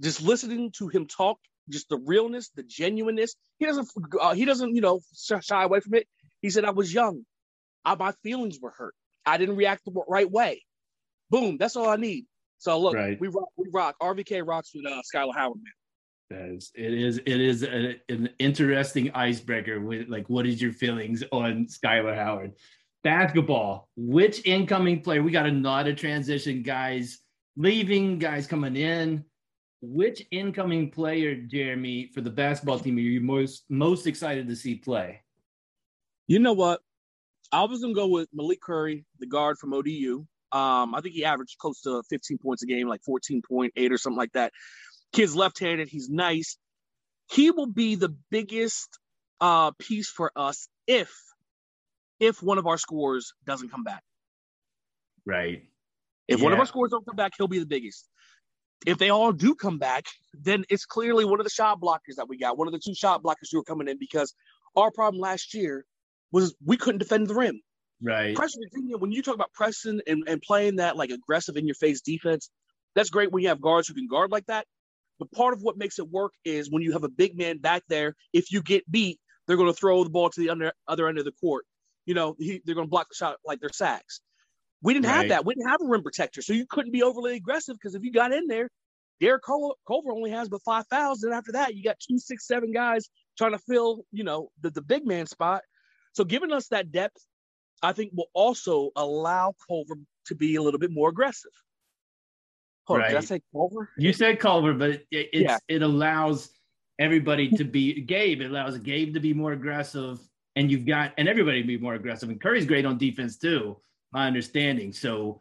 just 0.00 0.22
listening 0.22 0.72
to 0.78 0.88
him 0.88 1.06
talk 1.06 1.38
just 1.68 1.88
the 1.88 1.98
realness, 1.98 2.50
the 2.54 2.62
genuineness. 2.62 3.34
He 3.58 3.66
doesn't 3.66 3.88
uh, 4.20 4.34
he 4.34 4.44
doesn't 4.44 4.74
you 4.74 4.80
know 4.80 5.00
shy 5.40 5.62
away 5.62 5.80
from 5.80 5.94
it. 5.94 6.06
He 6.42 6.50
said, 6.50 6.64
"I 6.64 6.70
was 6.70 6.92
young, 6.92 7.24
I, 7.84 7.94
my 7.94 8.12
feelings 8.22 8.58
were 8.60 8.72
hurt. 8.76 8.94
I 9.24 9.38
didn't 9.38 9.56
react 9.56 9.84
the 9.84 9.92
right 10.08 10.30
way. 10.30 10.62
Boom, 11.30 11.56
that's 11.58 11.76
all 11.76 11.88
I 11.88 11.96
need." 11.96 12.26
So 12.58 12.78
look, 12.80 12.94
right. 12.94 13.18
we 13.20 13.28
rock. 13.28 13.48
We 13.56 13.66
rock. 13.72 13.96
RVK 14.00 14.46
rocks 14.46 14.72
with 14.74 14.86
uh, 14.86 15.00
Skyler 15.14 15.34
Howard, 15.34 15.58
man. 15.58 15.72
That 16.30 16.48
is, 16.54 16.72
it 16.74 16.94
is, 16.94 17.18
it 17.18 17.40
is 17.40 17.62
a, 17.62 17.96
an 18.08 18.30
interesting 18.38 19.10
icebreaker. 19.12 19.80
With 19.80 20.08
like, 20.08 20.28
what 20.28 20.46
is 20.46 20.60
your 20.60 20.72
feelings 20.72 21.22
on 21.30 21.66
Skyler 21.66 22.16
Howard? 22.16 22.52
Basketball. 23.02 23.88
Which 23.96 24.46
incoming 24.46 25.02
player? 25.02 25.22
We 25.22 25.30
got 25.30 25.46
a 25.46 25.52
lot 25.52 25.86
of 25.86 25.96
transition 25.96 26.62
guys 26.62 27.18
leaving, 27.56 28.18
guys 28.18 28.46
coming 28.46 28.76
in 28.76 29.24
which 29.86 30.26
incoming 30.30 30.90
player, 30.90 31.34
Jeremy, 31.34 32.10
for 32.14 32.20
the 32.20 32.30
basketball 32.30 32.78
team 32.78 32.96
are 32.96 33.00
you 33.00 33.20
most 33.20 33.64
most 33.68 34.06
excited 34.06 34.48
to 34.48 34.56
see 34.56 34.76
play? 34.76 35.22
You 36.26 36.38
know 36.38 36.52
what? 36.52 36.80
I 37.52 37.64
was 37.64 37.80
gonna 37.80 37.94
go 37.94 38.08
with 38.08 38.28
Malik 38.32 38.60
Curry, 38.60 39.04
the 39.18 39.26
guard 39.26 39.58
from 39.58 39.72
ODU. 39.74 40.26
Um, 40.52 40.94
I 40.94 41.00
think 41.00 41.14
he 41.14 41.24
averaged 41.24 41.58
close 41.58 41.80
to 41.82 42.02
15 42.08 42.38
points 42.38 42.62
a 42.62 42.66
game, 42.66 42.88
like 42.88 43.00
14.8 43.08 43.90
or 43.90 43.98
something 43.98 44.16
like 44.16 44.32
that. 44.32 44.52
Kid's 45.12 45.34
left-handed. 45.34 45.88
He's 45.88 46.08
nice. 46.08 46.56
He 47.30 47.50
will 47.50 47.66
be 47.66 47.96
the 47.96 48.14
biggest 48.30 48.98
uh, 49.40 49.72
piece 49.78 50.08
for 50.08 50.30
us 50.36 50.68
if 50.86 51.12
if 52.20 52.42
one 52.42 52.58
of 52.58 52.66
our 52.66 52.78
scores 52.78 53.34
doesn't 53.44 53.70
come 53.70 53.84
back. 53.84 54.02
Right. 55.26 55.64
If 56.28 56.38
yeah. 56.38 56.44
one 56.44 56.52
of 56.52 56.58
our 56.58 56.66
scores 56.66 56.90
don't 56.90 57.04
come 57.04 57.16
back, 57.16 57.32
he'll 57.36 57.48
be 57.48 57.58
the 57.58 57.66
biggest 57.66 58.08
if 58.86 58.98
they 58.98 59.10
all 59.10 59.32
do 59.32 59.54
come 59.54 59.78
back, 59.78 60.04
then 60.32 60.64
it's 60.68 60.84
clearly 60.84 61.24
one 61.24 61.40
of 61.40 61.44
the 61.44 61.50
shot 61.50 61.80
blockers 61.80 62.16
that 62.16 62.28
we 62.28 62.38
got, 62.38 62.58
one 62.58 62.68
of 62.68 62.72
the 62.72 62.80
two 62.80 62.94
shot 62.94 63.22
blockers 63.22 63.48
who 63.50 63.60
are 63.60 63.64
coming 63.64 63.88
in 63.88 63.98
because 63.98 64.34
our 64.76 64.90
problem 64.90 65.20
last 65.20 65.54
year 65.54 65.84
was 66.32 66.54
we 66.64 66.76
couldn't 66.76 66.98
defend 66.98 67.28
the 67.28 67.34
rim. 67.34 67.60
Right. 68.02 68.34
Pressure 68.34 68.58
Virginia, 68.70 68.98
when 68.98 69.12
you 69.12 69.22
talk 69.22 69.34
about 69.34 69.52
pressing 69.52 70.00
and, 70.06 70.24
and 70.26 70.42
playing 70.42 70.76
that 70.76 70.96
like 70.96 71.10
aggressive 71.10 71.56
in 71.56 71.66
your 71.66 71.76
face 71.76 72.00
defense, 72.00 72.50
that's 72.94 73.10
great 73.10 73.32
when 73.32 73.42
you 73.42 73.48
have 73.48 73.60
guards 73.60 73.88
who 73.88 73.94
can 73.94 74.08
guard 74.08 74.30
like 74.30 74.46
that. 74.46 74.66
But 75.18 75.30
part 75.32 75.54
of 75.54 75.62
what 75.62 75.76
makes 75.76 75.98
it 75.98 76.10
work 76.10 76.32
is 76.44 76.70
when 76.70 76.82
you 76.82 76.92
have 76.92 77.04
a 77.04 77.08
big 77.08 77.38
man 77.38 77.58
back 77.58 77.82
there, 77.88 78.14
if 78.32 78.50
you 78.52 78.62
get 78.62 78.90
beat, 78.90 79.20
they're 79.46 79.56
going 79.56 79.72
to 79.72 79.78
throw 79.78 80.02
the 80.02 80.10
ball 80.10 80.28
to 80.30 80.40
the 80.40 80.50
under, 80.50 80.72
other 80.88 81.08
end 81.08 81.18
of 81.18 81.24
the 81.24 81.32
court. 81.32 81.64
You 82.04 82.14
know, 82.14 82.34
he, 82.38 82.60
they're 82.64 82.74
going 82.74 82.86
to 82.86 82.90
block 82.90 83.08
the 83.08 83.14
shot 83.14 83.36
like 83.44 83.60
they're 83.60 83.70
sacks. 83.72 84.20
We 84.84 84.92
didn't 84.92 85.06
right. 85.06 85.16
have 85.16 85.28
that. 85.30 85.46
We 85.46 85.54
didn't 85.54 85.70
have 85.70 85.80
a 85.80 85.86
rim 85.86 86.02
protector, 86.02 86.42
so 86.42 86.52
you 86.52 86.66
couldn't 86.66 86.92
be 86.92 87.02
overly 87.02 87.36
aggressive 87.36 87.74
because 87.74 87.94
if 87.94 88.04
you 88.04 88.12
got 88.12 88.34
in 88.34 88.46
there, 88.46 88.68
Derek 89.18 89.42
Culver 89.42 90.12
only 90.12 90.30
has 90.30 90.50
but 90.50 90.60
five 90.62 90.84
fouls. 90.90 91.22
And 91.22 91.32
after 91.32 91.52
that, 91.52 91.74
you 91.74 91.82
got 91.82 91.96
two, 91.98 92.18
six, 92.18 92.46
seven 92.46 92.70
guys 92.70 93.08
trying 93.38 93.52
to 93.52 93.58
fill, 93.58 94.04
you 94.12 94.24
know, 94.24 94.50
the, 94.60 94.70
the 94.70 94.82
big 94.82 95.06
man 95.06 95.26
spot. 95.26 95.62
So 96.12 96.22
giving 96.22 96.52
us 96.52 96.68
that 96.68 96.92
depth, 96.92 97.16
I 97.82 97.92
think 97.92 98.12
will 98.14 98.28
also 98.34 98.90
allow 98.94 99.54
Culver 99.66 99.94
to 100.26 100.34
be 100.34 100.56
a 100.56 100.62
little 100.62 100.78
bit 100.78 100.90
more 100.90 101.08
aggressive. 101.08 101.50
Hold 102.86 103.00
on, 103.00 103.08
did 103.08 103.16
I 103.16 103.20
say 103.20 103.40
Culver? 103.52 103.88
You 103.96 104.12
said 104.12 104.38
Culver, 104.38 104.74
but 104.74 105.02
it, 105.10 105.30
Yeah. 105.32 105.56
it 105.66 105.80
allows 105.80 106.50
everybody 106.98 107.48
to 107.52 107.64
be 107.64 108.02
Gabe. 108.02 108.42
It 108.42 108.50
allows 108.50 108.76
Gabe 108.76 109.14
to 109.14 109.20
be 109.20 109.32
more 109.32 109.52
aggressive, 109.52 110.20
and 110.56 110.70
you've 110.70 110.84
got 110.84 111.14
and 111.16 111.26
everybody 111.26 111.62
to 111.62 111.66
be 111.66 111.78
more 111.78 111.94
aggressive. 111.94 112.28
And 112.28 112.38
Curry's 112.38 112.66
great 112.66 112.84
on 112.84 112.98
defense 112.98 113.38
too, 113.38 113.78
my 114.14 114.26
understanding. 114.26 114.92
So, 114.92 115.40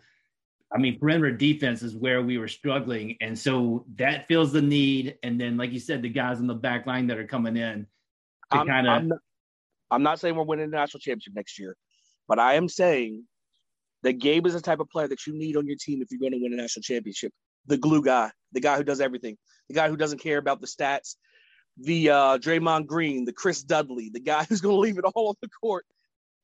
I 0.74 0.80
mean, 0.80 1.00
perimeter 1.00 1.32
defense 1.32 1.84
is 1.84 1.96
where 1.96 2.24
we 2.24 2.38
were 2.38 2.48
struggling, 2.48 3.16
and 3.22 3.38
so 3.38 3.86
that 3.96 4.28
fills 4.28 4.52
the 4.52 4.62
need. 4.62 5.18
And 5.24 5.40
then, 5.40 5.56
like 5.56 5.72
you 5.72 5.80
said, 5.80 6.02
the 6.02 6.10
guys 6.10 6.40
on 6.40 6.48
the 6.48 6.56
back 6.56 6.88
line 6.88 7.08
that 7.08 7.18
are 7.18 7.28
coming 7.28 7.56
in 7.56 7.86
to 8.52 8.58
I'm, 8.58 8.68
kind 8.68 8.90
I'm 8.90 9.04
of 9.04 9.08
not, 9.10 9.20
I'm 9.92 10.04
not 10.04 10.20
saying 10.20 10.36
we're 10.36 10.44
winning 10.44 10.72
the 10.72 10.78
national 10.78 11.00
championship 11.00 11.34
next 11.36 11.60
year, 11.60 11.78
but 12.28 12.40
I 12.40 12.56
am 12.56 12.68
saying 12.68 13.24
that 14.02 14.14
Gabe 14.14 14.46
is 14.48 14.54
the 14.54 14.62
type 14.62 14.80
of 14.80 14.90
player 14.90 15.08
that 15.08 15.26
you 15.28 15.34
need 15.34 15.56
on 15.56 15.68
your 15.68 15.78
team 15.80 16.02
if 16.02 16.10
you're 16.12 16.20
going 16.20 16.34
to 16.34 16.40
win 16.42 16.54
a 16.54 16.62
national 16.62 16.82
championship. 16.82 17.32
The 17.68 17.78
glue 17.78 18.04
guy, 18.04 18.32
the 18.52 18.60
guy 18.60 18.76
who 18.76 18.84
does 18.84 19.00
everything, 19.00 19.38
the 19.70 19.76
guy 19.76 19.88
who 19.88 19.96
doesn't 19.96 20.20
care 20.20 20.38
about 20.38 20.60
the 20.60 20.68
stats, 20.68 21.16
the 21.78 22.10
uh, 22.10 22.38
Draymond 22.38 22.88
Green, 22.88 23.26
the 23.26 23.34
Chris 23.34 23.64
Dudley, 23.64 24.10
the 24.12 24.20
guy 24.20 24.44
who's 24.50 24.62
going 24.62 24.76
to 24.76 24.80
leave 24.80 24.98
it 24.98 25.06
all 25.06 25.30
on 25.30 25.36
the 25.42 25.50
court. 25.50 25.86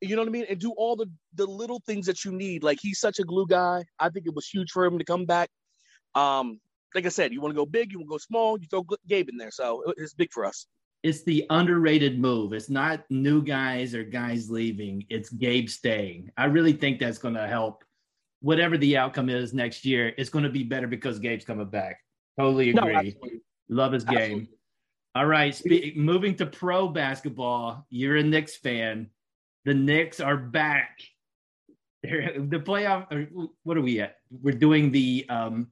You 0.01 0.15
know 0.15 0.21
what 0.21 0.29
I 0.29 0.31
mean? 0.31 0.45
And 0.49 0.59
do 0.59 0.71
all 0.77 0.95
the 0.95 1.07
the 1.35 1.45
little 1.45 1.81
things 1.85 2.05
that 2.05 2.23
you 2.23 2.31
need. 2.31 2.63
Like 2.63 2.79
he's 2.81 2.99
such 2.99 3.19
a 3.19 3.23
glue 3.23 3.45
guy. 3.47 3.83
I 3.99 4.09
think 4.09 4.25
it 4.25 4.33
was 4.33 4.47
huge 4.47 4.71
for 4.71 4.85
him 4.85 4.97
to 4.97 5.03
come 5.03 5.25
back. 5.25 5.49
Um, 6.15 6.59
like 6.95 7.05
I 7.05 7.09
said, 7.09 7.33
you 7.33 7.41
want 7.41 7.53
to 7.53 7.57
go 7.57 7.65
big, 7.65 7.91
you 7.91 7.99
want 7.99 8.07
to 8.07 8.13
go 8.13 8.17
small, 8.17 8.59
you 8.59 8.65
throw 8.69 8.85
Gabe 9.07 9.29
in 9.29 9.37
there. 9.37 9.51
So 9.51 9.83
it's 9.97 10.13
big 10.13 10.31
for 10.31 10.45
us. 10.45 10.65
it's 11.03 11.23
the 11.23 11.45
underrated 11.49 12.19
move. 12.19 12.51
It's 12.53 12.69
not 12.69 13.05
new 13.09 13.41
guys 13.41 13.95
or 13.95 14.03
guys 14.03 14.49
leaving. 14.49 15.05
It's 15.09 15.29
Gabe 15.29 15.69
staying. 15.69 16.31
I 16.37 16.45
really 16.45 16.73
think 16.73 16.99
that's 16.99 17.17
going 17.17 17.35
to 17.35 17.47
help. 17.47 17.83
Whatever 18.41 18.77
the 18.77 18.97
outcome 18.97 19.29
is 19.29 19.53
next 19.53 19.85
year, 19.85 20.13
it's 20.17 20.29
going 20.29 20.43
to 20.43 20.49
be 20.49 20.63
better 20.63 20.87
because 20.87 21.19
Gabe's 21.19 21.45
coming 21.45 21.69
back. 21.69 21.99
Totally 22.39 22.69
agree. 22.71 22.95
absolutely. 22.95 23.41
Love 23.69 23.93
his 23.93 24.03
game. 24.03 24.17
Absolutely. 24.17 24.49
All 25.15 25.25
right. 25.25 25.55
Spe- 25.55 25.95
moving 25.95 26.35
to 26.35 26.45
pro 26.45 26.87
basketball, 26.87 27.85
you're 27.89 28.17
a 28.17 28.23
Knicks 28.23 28.55
fan. 28.57 29.09
The 29.69 29.75
Knicks 29.75 30.19
are 30.19 30.35
back. 30.35 30.99
They're, 32.01 32.33
the 32.39 32.57
playoff. 32.57 33.05
Or 33.11 33.27
what 33.61 33.77
are 33.77 33.81
we 33.81 34.01
at? 34.01 34.15
We're 34.31 34.57
doing 34.57 34.91
the 34.91 35.27
um, 35.29 35.67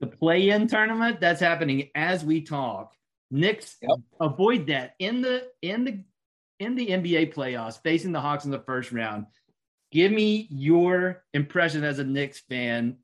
the 0.00 0.06
play-in 0.06 0.66
tournament. 0.66 1.20
That's 1.20 1.38
happening 1.38 1.90
as 1.94 2.24
we 2.24 2.40
talk. 2.40 2.94
Knicks 3.30 3.76
Yep. 3.82 3.98
avoid 4.18 4.68
that 4.68 4.94
in 4.98 5.20
the 5.20 5.46
in 5.60 5.84
the 5.84 6.02
in 6.58 6.74
the 6.74 6.86
NBA 6.86 7.34
playoffs, 7.34 7.82
facing 7.82 8.12
the 8.12 8.20
Hawks 8.22 8.46
in 8.46 8.50
the 8.50 8.60
first 8.60 8.92
round. 8.92 9.26
Give 9.92 10.10
me 10.10 10.48
your 10.50 11.22
impression 11.34 11.84
as 11.84 11.98
a 11.98 12.04
Knicks 12.04 12.40
fan 12.48 12.96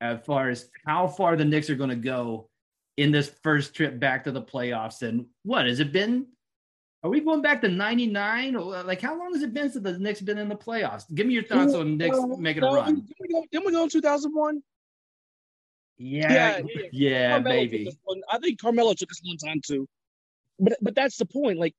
as 0.00 0.18
far 0.26 0.50
as 0.50 0.68
how 0.84 1.06
far 1.06 1.36
the 1.36 1.44
Knicks 1.44 1.70
are 1.70 1.76
going 1.76 1.90
to 1.90 1.94
go 1.94 2.48
in 2.96 3.12
this 3.12 3.32
first 3.44 3.76
trip 3.76 4.00
back 4.00 4.24
to 4.24 4.32
the 4.32 4.42
playoffs. 4.42 5.02
And 5.02 5.26
what 5.44 5.66
has 5.66 5.78
it 5.78 5.92
been? 5.92 6.26
Are 7.04 7.10
we 7.10 7.20
going 7.20 7.42
back 7.42 7.60
to 7.62 7.68
99? 7.68 8.54
Like 8.54 9.00
how 9.00 9.18
long 9.18 9.32
has 9.34 9.42
it 9.42 9.52
been 9.52 9.70
since 9.70 9.82
the 9.82 9.98
Knicks 9.98 10.20
been 10.20 10.38
in 10.38 10.48
the 10.48 10.54
playoffs? 10.56 11.04
Give 11.12 11.26
me 11.26 11.34
your 11.34 11.42
thoughts 11.42 11.74
on 11.74 11.96
Knicks 11.96 12.16
Uh, 12.16 12.26
making 12.38 12.62
a 12.62 12.66
run. 12.66 12.94
Didn't 12.94 13.16
we 13.20 13.28
go, 13.28 13.44
didn't 13.50 13.66
we 13.66 13.72
go 13.72 13.82
in 13.84 13.88
2001? 13.88 14.62
Yeah, 15.98 16.58
Yeah, 16.58 16.62
yeah, 16.92 17.38
baby. 17.40 17.96
I 18.30 18.38
think 18.38 18.60
Carmelo 18.60 18.94
took 18.94 19.10
us 19.10 19.20
one 19.24 19.36
time 19.36 19.60
too. 19.64 19.88
But 20.58 20.76
but 20.80 20.94
that's 20.94 21.16
the 21.16 21.26
point. 21.26 21.58
Like 21.58 21.74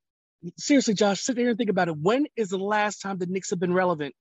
seriously, 0.57 0.93
Josh, 0.93 1.21
sit 1.21 1.35
there 1.35 1.49
and 1.49 1.57
think 1.57 1.69
about 1.69 1.87
it. 1.87 1.97
When 1.97 2.27
is 2.35 2.49
the 2.49 2.57
last 2.57 3.01
time 3.01 3.17
the 3.17 3.25
Knicks 3.25 3.49
have 3.49 3.59
been 3.59 3.73
relevant? 3.73 4.13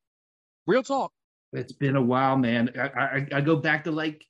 Real 0.66 0.82
talk. 0.82 1.12
It's 1.52 1.72
been 1.72 1.96
a 1.96 2.02
while, 2.02 2.36
man. 2.36 2.70
I, 2.78 2.86
I, 2.88 3.26
I 3.34 3.40
go 3.40 3.56
back 3.56 3.84
to 3.84 3.90
like 3.90 4.24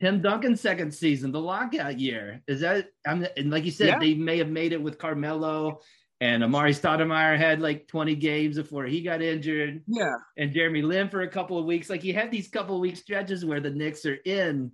Tim 0.00 0.20
Duncan's 0.22 0.60
second 0.60 0.92
season, 0.92 1.30
the 1.32 1.40
lockout 1.40 1.98
year. 1.98 2.42
Is 2.48 2.60
that? 2.60 2.88
I'm, 3.06 3.26
and 3.36 3.50
like 3.50 3.64
you 3.64 3.70
said, 3.70 3.88
Yeah. 3.88 3.98
they 3.98 4.14
may 4.14 4.38
have 4.38 4.48
made 4.48 4.72
it 4.72 4.82
with 4.82 4.98
Carmelo 4.98 5.80
and 6.20 6.42
Amar'e 6.42 6.70
Stoudemire 6.78 7.36
had 7.38 7.60
like 7.60 7.88
20 7.88 8.14
games 8.16 8.56
before 8.56 8.84
he 8.84 9.00
got 9.02 9.22
injured, 9.22 9.82
Yeah. 9.86 10.12
and 10.36 10.52
Jeremy 10.52 10.82
Lin 10.82 11.08
for 11.08 11.22
a 11.22 11.28
couple 11.28 11.58
of 11.58 11.64
weeks. 11.64 11.88
Like 11.88 12.04
you 12.04 12.12
had 12.14 12.30
these 12.30 12.48
couple 12.48 12.74
of 12.76 12.80
week 12.80 12.96
stretches 12.96 13.44
where 13.44 13.60
the 13.60 13.70
Knicks 13.70 14.04
are 14.04 14.18
in, 14.24 14.72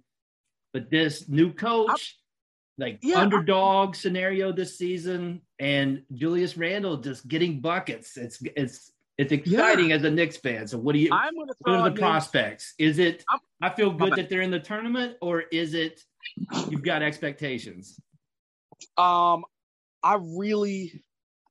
but 0.72 0.90
this 0.90 1.28
new 1.28 1.52
coach, 1.52 2.16
like 2.78 2.98
Yeah, 3.02 3.18
I- 3.18 3.22
underdog 3.22 3.94
scenario 3.94 4.52
this 4.52 4.76
season, 4.76 5.40
and 5.58 6.02
Julius 6.12 6.56
Randle 6.56 6.96
just 6.98 7.26
getting 7.28 7.60
buckets. 7.60 8.16
It's 8.16 8.42
it's 8.56 8.92
it's 9.18 9.32
exciting 9.32 9.92
as 9.92 10.04
a 10.04 10.10
Knicks 10.10 10.36
fan. 10.36 10.66
So 10.66 10.76
what 10.78 10.92
do 10.92 10.98
you? 10.98 11.08
I'm 11.12 11.34
gonna 11.34 11.52
what 11.60 11.74
are 11.74 11.90
the 11.90 11.96
prospects? 11.98 12.74
Is 12.78 12.98
it 12.98 13.24
I'm- 13.30 13.40
I 13.62 13.70
feel 13.74 13.90
good 13.90 14.12
that 14.16 14.28
they're 14.28 14.42
in 14.42 14.50
the 14.50 14.60
tournament, 14.60 15.16
or 15.22 15.40
is 15.52 15.72
it 15.74 16.02
you've 16.68 16.82
got 16.82 17.02
expectations? 17.02 17.98
Um, 18.98 19.44
I 20.02 20.18
really, 20.20 21.02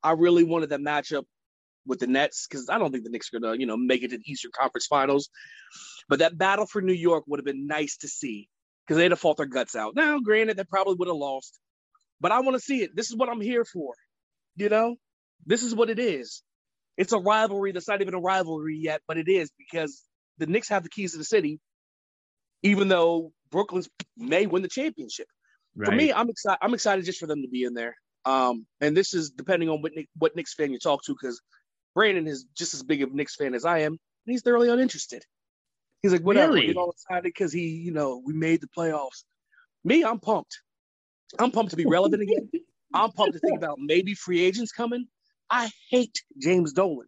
I 0.05 0.11
really 0.11 0.43
wanted 0.43 0.69
that 0.69 0.81
matchup 0.81 1.23
with 1.87 1.99
the 1.99 2.07
Nets 2.07 2.47
because 2.47 2.69
I 2.69 2.77
don't 2.77 2.91
think 2.91 3.03
the 3.03 3.09
Knicks 3.09 3.33
are 3.33 3.39
gonna, 3.39 3.57
you 3.57 3.65
know, 3.65 3.77
make 3.77 4.03
it 4.03 4.09
to 4.11 4.17
the 4.17 4.31
Eastern 4.31 4.51
Conference 4.57 4.87
Finals. 4.87 5.29
But 6.09 6.19
that 6.19 6.37
battle 6.37 6.67
for 6.67 6.81
New 6.81 6.93
York 6.93 7.25
would 7.27 7.39
have 7.39 7.45
been 7.45 7.67
nice 7.67 7.97
to 7.97 8.07
see 8.07 8.47
because 8.85 8.97
they'd 8.97 9.11
have 9.11 9.19
fought 9.19 9.37
their 9.37 9.47
guts 9.47 9.75
out. 9.75 9.95
Now, 9.95 10.19
granted, 10.19 10.57
they 10.57 10.63
probably 10.63 10.95
would 10.95 11.07
have 11.07 11.17
lost, 11.17 11.59
but 12.21 12.31
I 12.31 12.41
want 12.41 12.55
to 12.55 12.59
see 12.59 12.83
it. 12.83 12.95
This 12.95 13.09
is 13.09 13.15
what 13.17 13.29
I'm 13.29 13.41
here 13.41 13.65
for. 13.65 13.95
You 14.55 14.69
know, 14.69 14.95
this 15.45 15.63
is 15.63 15.75
what 15.75 15.89
it 15.89 15.99
is. 15.99 16.43
It's 16.97 17.13
a 17.13 17.19
rivalry 17.19 17.71
that's 17.73 17.87
not 17.87 18.01
even 18.01 18.13
a 18.13 18.19
rivalry 18.19 18.77
yet, 18.81 19.01
but 19.07 19.17
it 19.17 19.27
is 19.27 19.51
because 19.57 20.03
the 20.37 20.45
Knicks 20.47 20.69
have 20.69 20.83
the 20.83 20.89
keys 20.89 21.13
to 21.13 21.17
the 21.17 21.25
city, 21.25 21.59
even 22.63 22.87
though 22.87 23.33
Brooklyn's 23.51 23.89
may 24.17 24.45
win 24.45 24.61
the 24.61 24.69
championship 24.69 25.27
Right. 25.75 25.87
for 25.89 25.95
me, 25.95 26.13
I'm 26.13 26.29
excited. 26.29 26.59
I'm 26.61 26.73
excited 26.73 27.05
just 27.05 27.19
for 27.19 27.27
them 27.27 27.41
to 27.41 27.49
be 27.49 27.63
in 27.63 27.73
there. 27.73 27.95
Um, 28.25 28.65
and 28.81 28.97
this 28.97 29.13
is 29.13 29.29
depending 29.29 29.69
on 29.69 29.81
what 29.81 29.93
Nick, 29.95 30.09
what 30.17 30.35
Knicks 30.35 30.53
fan 30.53 30.71
you 30.71 30.79
talk 30.79 31.03
to, 31.05 31.13
because 31.13 31.41
Brandon 31.93 32.27
is 32.27 32.45
just 32.57 32.73
as 32.73 32.83
big 32.83 33.03
of 33.03 33.11
a 33.11 33.15
Knicks 33.15 33.35
fan 33.35 33.53
as 33.53 33.65
I 33.65 33.79
am, 33.79 33.91
and 33.93 33.99
he's 34.25 34.41
thoroughly 34.41 34.69
uninterested. 34.69 35.23
He's 36.01 36.11
like, 36.11 36.21
whatever. 36.21 36.53
Really? 36.53 36.67
Get 36.67 36.77
all 36.77 36.91
excited 36.91 37.23
because 37.23 37.53
he, 37.53 37.67
you 37.67 37.91
know, 37.91 38.21
we 38.23 38.33
made 38.33 38.61
the 38.61 38.67
playoffs. 38.67 39.23
Me, 39.83 40.03
I'm 40.03 40.19
pumped. 40.19 40.59
I'm 41.39 41.51
pumped 41.51 41.71
to 41.71 41.77
be 41.77 41.85
relevant 41.85 42.23
again. 42.23 42.49
I'm 42.93 43.11
pumped 43.11 43.33
to 43.33 43.39
think 43.39 43.57
about 43.57 43.77
maybe 43.79 44.13
free 44.13 44.43
agents 44.43 44.71
coming. 44.71 45.07
I 45.49 45.69
hate 45.89 46.23
James 46.41 46.73
Dolan, 46.73 47.07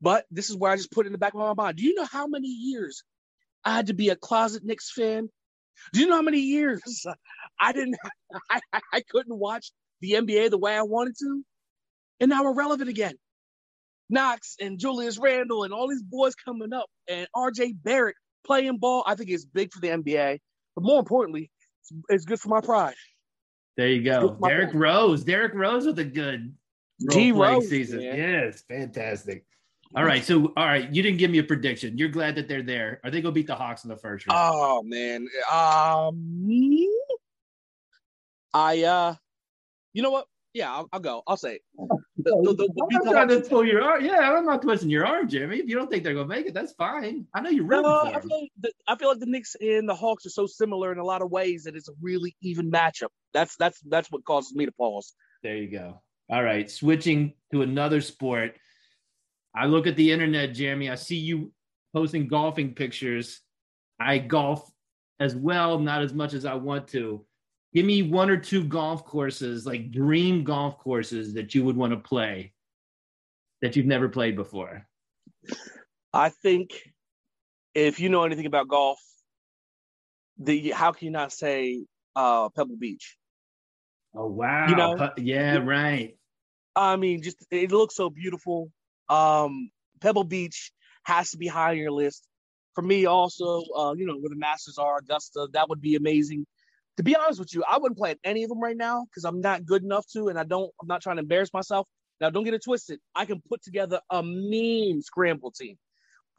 but 0.00 0.26
this 0.30 0.50
is 0.50 0.56
where 0.56 0.70
I 0.70 0.76
just 0.76 0.92
put 0.92 1.06
it 1.06 1.08
in 1.08 1.12
the 1.12 1.18
back 1.18 1.34
of 1.34 1.40
my 1.40 1.54
mind. 1.54 1.76
Do 1.76 1.84
you 1.84 1.94
know 1.94 2.04
how 2.04 2.26
many 2.26 2.48
years 2.48 3.02
I 3.64 3.74
had 3.74 3.86
to 3.88 3.94
be 3.94 4.10
a 4.10 4.16
closet 4.16 4.64
Knicks 4.64 4.92
fan? 4.92 5.28
Do 5.92 6.00
you 6.00 6.06
know 6.06 6.16
how 6.16 6.22
many 6.22 6.40
years 6.40 6.80
I 7.60 7.72
didn't, 7.72 7.96
I, 8.50 8.60
I 8.92 9.02
couldn't 9.10 9.36
watch 9.36 9.72
the 10.00 10.12
NBA 10.12 10.50
the 10.50 10.58
way 10.58 10.74
I 10.74 10.82
wanted 10.82 11.16
to? 11.18 11.44
And 12.20 12.30
now 12.30 12.44
we're 12.44 12.54
relevant 12.54 12.88
again. 12.88 13.14
Knox 14.10 14.56
and 14.60 14.78
Julius 14.78 15.18
Randle 15.18 15.64
and 15.64 15.72
all 15.72 15.88
these 15.88 16.02
boys 16.02 16.34
coming 16.34 16.72
up 16.72 16.86
and 17.08 17.26
RJ 17.36 17.76
Barrett 17.82 18.16
playing 18.46 18.78
ball. 18.78 19.04
I 19.06 19.14
think 19.14 19.30
it's 19.30 19.44
big 19.44 19.72
for 19.72 19.80
the 19.80 19.88
NBA, 19.88 20.38
but 20.74 20.84
more 20.84 20.98
importantly, 20.98 21.50
it's, 21.82 21.92
it's 22.08 22.24
good 22.24 22.40
for 22.40 22.48
my 22.48 22.60
pride. 22.60 22.94
There 23.76 23.88
you 23.88 24.02
go. 24.02 24.28
Good 24.28 24.34
for 24.34 24.40
my 24.40 24.48
Derrick 24.48 24.70
point. 24.70 24.80
Rose. 24.80 25.24
Derrick 25.24 25.54
Rose 25.54 25.86
with 25.86 25.98
a 25.98 26.04
good 26.04 26.54
D 27.10 27.32
role-playing 27.32 27.54
Rose, 27.54 27.68
season. 27.68 27.98
man. 28.00 28.16
Yes, 28.16 28.64
fantastic. 28.68 29.44
All 29.94 30.04
right, 30.04 30.22
so 30.22 30.52
all 30.56 30.66
right, 30.66 30.92
you 30.92 31.02
didn't 31.02 31.18
give 31.18 31.30
me 31.30 31.38
a 31.38 31.44
prediction. 31.44 31.96
You're 31.96 32.10
glad 32.10 32.34
that 32.34 32.46
they're 32.46 32.62
there. 32.62 33.00
Are 33.04 33.10
they 33.10 33.22
gonna 33.22 33.32
beat 33.32 33.46
the 33.46 33.54
Hawks 33.54 33.84
in 33.84 33.88
the 33.88 33.96
first 33.96 34.26
round? 34.26 34.38
Oh 34.38 34.82
man, 34.82 35.26
um, 35.50 36.84
I 38.52 38.82
uh, 38.82 39.14
you 39.98 40.02
know 40.04 40.12
what? 40.12 40.26
Yeah, 40.54 40.72
I'll, 40.72 40.88
I'll 40.92 41.00
go. 41.00 41.22
I'll 41.26 41.36
say. 41.36 41.58
The- 42.20 42.34
the- 42.42 42.52
the- 42.52 42.82
I'm 42.82 43.04
not 43.04 43.12
trying 43.12 43.42
to 43.42 43.48
pull 43.48 43.64
your 43.64 43.80
arm. 43.80 44.04
Yeah, 44.04 44.32
I'm 44.32 44.44
not 44.44 44.60
twisting 44.60 44.90
your 44.90 45.06
arm, 45.06 45.28
Jeremy. 45.28 45.58
If 45.58 45.68
you 45.68 45.76
don't 45.76 45.88
think 45.88 46.02
they're 46.02 46.14
gonna 46.14 46.26
make 46.26 46.46
it, 46.46 46.52
that's 46.52 46.72
fine. 46.72 47.26
I 47.32 47.40
know 47.40 47.48
you're 47.48 47.64
rooting 47.64 47.86
uh, 47.86 48.02
No, 48.04 48.10
for 48.10 48.16
I 48.16 48.20
feel, 48.20 48.40
like 48.40 48.50
the, 48.60 48.72
I 48.88 48.96
feel 48.96 49.08
like 49.08 49.20
the 49.20 49.26
Knicks 49.26 49.54
and 49.60 49.88
the 49.88 49.94
Hawks 49.94 50.26
are 50.26 50.30
so 50.30 50.44
similar 50.46 50.90
in 50.90 50.98
a 50.98 51.04
lot 51.04 51.22
of 51.22 51.30
ways 51.30 51.62
that 51.64 51.76
it's 51.76 51.88
a 51.88 51.92
really 52.02 52.36
even 52.42 52.72
matchup. 52.72 53.10
That's 53.32 53.54
that's 53.56 53.80
that's 53.82 54.10
what 54.10 54.24
causes 54.24 54.52
me 54.52 54.66
to 54.66 54.72
pause. 54.72 55.14
There 55.44 55.56
you 55.56 55.70
go. 55.70 56.02
All 56.28 56.42
right, 56.42 56.68
switching 56.68 57.34
to 57.52 57.62
another 57.62 58.00
sport. 58.00 58.56
I 59.54 59.66
look 59.66 59.86
at 59.86 59.94
the 59.94 60.10
internet, 60.10 60.54
Jeremy. 60.54 60.90
I 60.90 60.96
see 60.96 61.16
you 61.18 61.52
posting 61.94 62.26
golfing 62.26 62.74
pictures. 62.74 63.40
I 64.00 64.18
golf 64.18 64.68
as 65.20 65.36
well, 65.36 65.78
not 65.78 66.02
as 66.02 66.12
much 66.12 66.34
as 66.34 66.44
I 66.44 66.54
want 66.54 66.88
to. 66.88 67.24
Give 67.74 67.84
me 67.84 68.02
one 68.02 68.30
or 68.30 68.36
two 68.38 68.64
golf 68.64 69.04
courses, 69.04 69.66
like 69.66 69.90
dream 69.90 70.42
golf 70.44 70.78
courses 70.78 71.34
that 71.34 71.54
you 71.54 71.64
would 71.64 71.76
want 71.76 71.92
to 71.92 71.98
play 71.98 72.52
that 73.60 73.76
you've 73.76 73.86
never 73.86 74.08
played 74.08 74.36
before. 74.36 74.86
I 76.12 76.30
think 76.30 76.70
if 77.74 78.00
you 78.00 78.08
know 78.08 78.24
anything 78.24 78.46
about 78.46 78.68
golf, 78.68 78.98
the 80.38 80.70
how 80.70 80.92
can 80.92 81.06
you 81.06 81.12
not 81.12 81.32
say 81.32 81.84
uh, 82.16 82.48
Pebble 82.50 82.76
Beach? 82.76 83.16
Oh 84.14 84.26
wow! 84.26 84.68
You 84.68 84.76
know- 84.76 85.10
yeah, 85.18 85.58
right. 85.58 86.16
I 86.74 86.96
mean, 86.96 87.22
just 87.22 87.44
it 87.50 87.70
looks 87.72 87.96
so 87.96 88.08
beautiful. 88.08 88.70
Um, 89.08 89.70
Pebble 90.00 90.24
Beach 90.24 90.72
has 91.02 91.32
to 91.32 91.36
be 91.38 91.46
high 91.48 91.70
on 91.72 91.78
your 91.78 91.90
list. 91.92 92.26
for 92.74 92.82
me, 92.82 93.06
also, 93.06 93.64
uh, 93.76 93.92
you 93.96 94.06
know, 94.06 94.16
where 94.16 94.28
the 94.30 94.36
Masters 94.36 94.78
are, 94.78 94.98
Augusta, 94.98 95.48
that 95.52 95.68
would 95.68 95.80
be 95.80 95.96
amazing. 95.96 96.46
To 96.98 97.04
be 97.04 97.14
honest 97.14 97.38
with 97.38 97.54
you, 97.54 97.62
I 97.62 97.78
wouldn't 97.78 97.96
play 97.96 98.10
at 98.10 98.18
any 98.24 98.42
of 98.42 98.48
them 98.48 98.60
right 98.60 98.76
now 98.76 99.06
because 99.06 99.24
I'm 99.24 99.40
not 99.40 99.64
good 99.64 99.84
enough 99.84 100.04
to, 100.14 100.28
and 100.28 100.38
I 100.38 100.42
don't. 100.42 100.70
I'm 100.82 100.88
not 100.88 101.00
trying 101.00 101.16
to 101.16 101.22
embarrass 101.22 101.52
myself. 101.54 101.86
Now, 102.20 102.28
don't 102.30 102.42
get 102.42 102.54
it 102.54 102.64
twisted. 102.64 102.98
I 103.14 103.24
can 103.24 103.40
put 103.48 103.62
together 103.62 104.00
a 104.10 104.20
mean 104.20 105.00
scramble 105.00 105.52
team. 105.52 105.76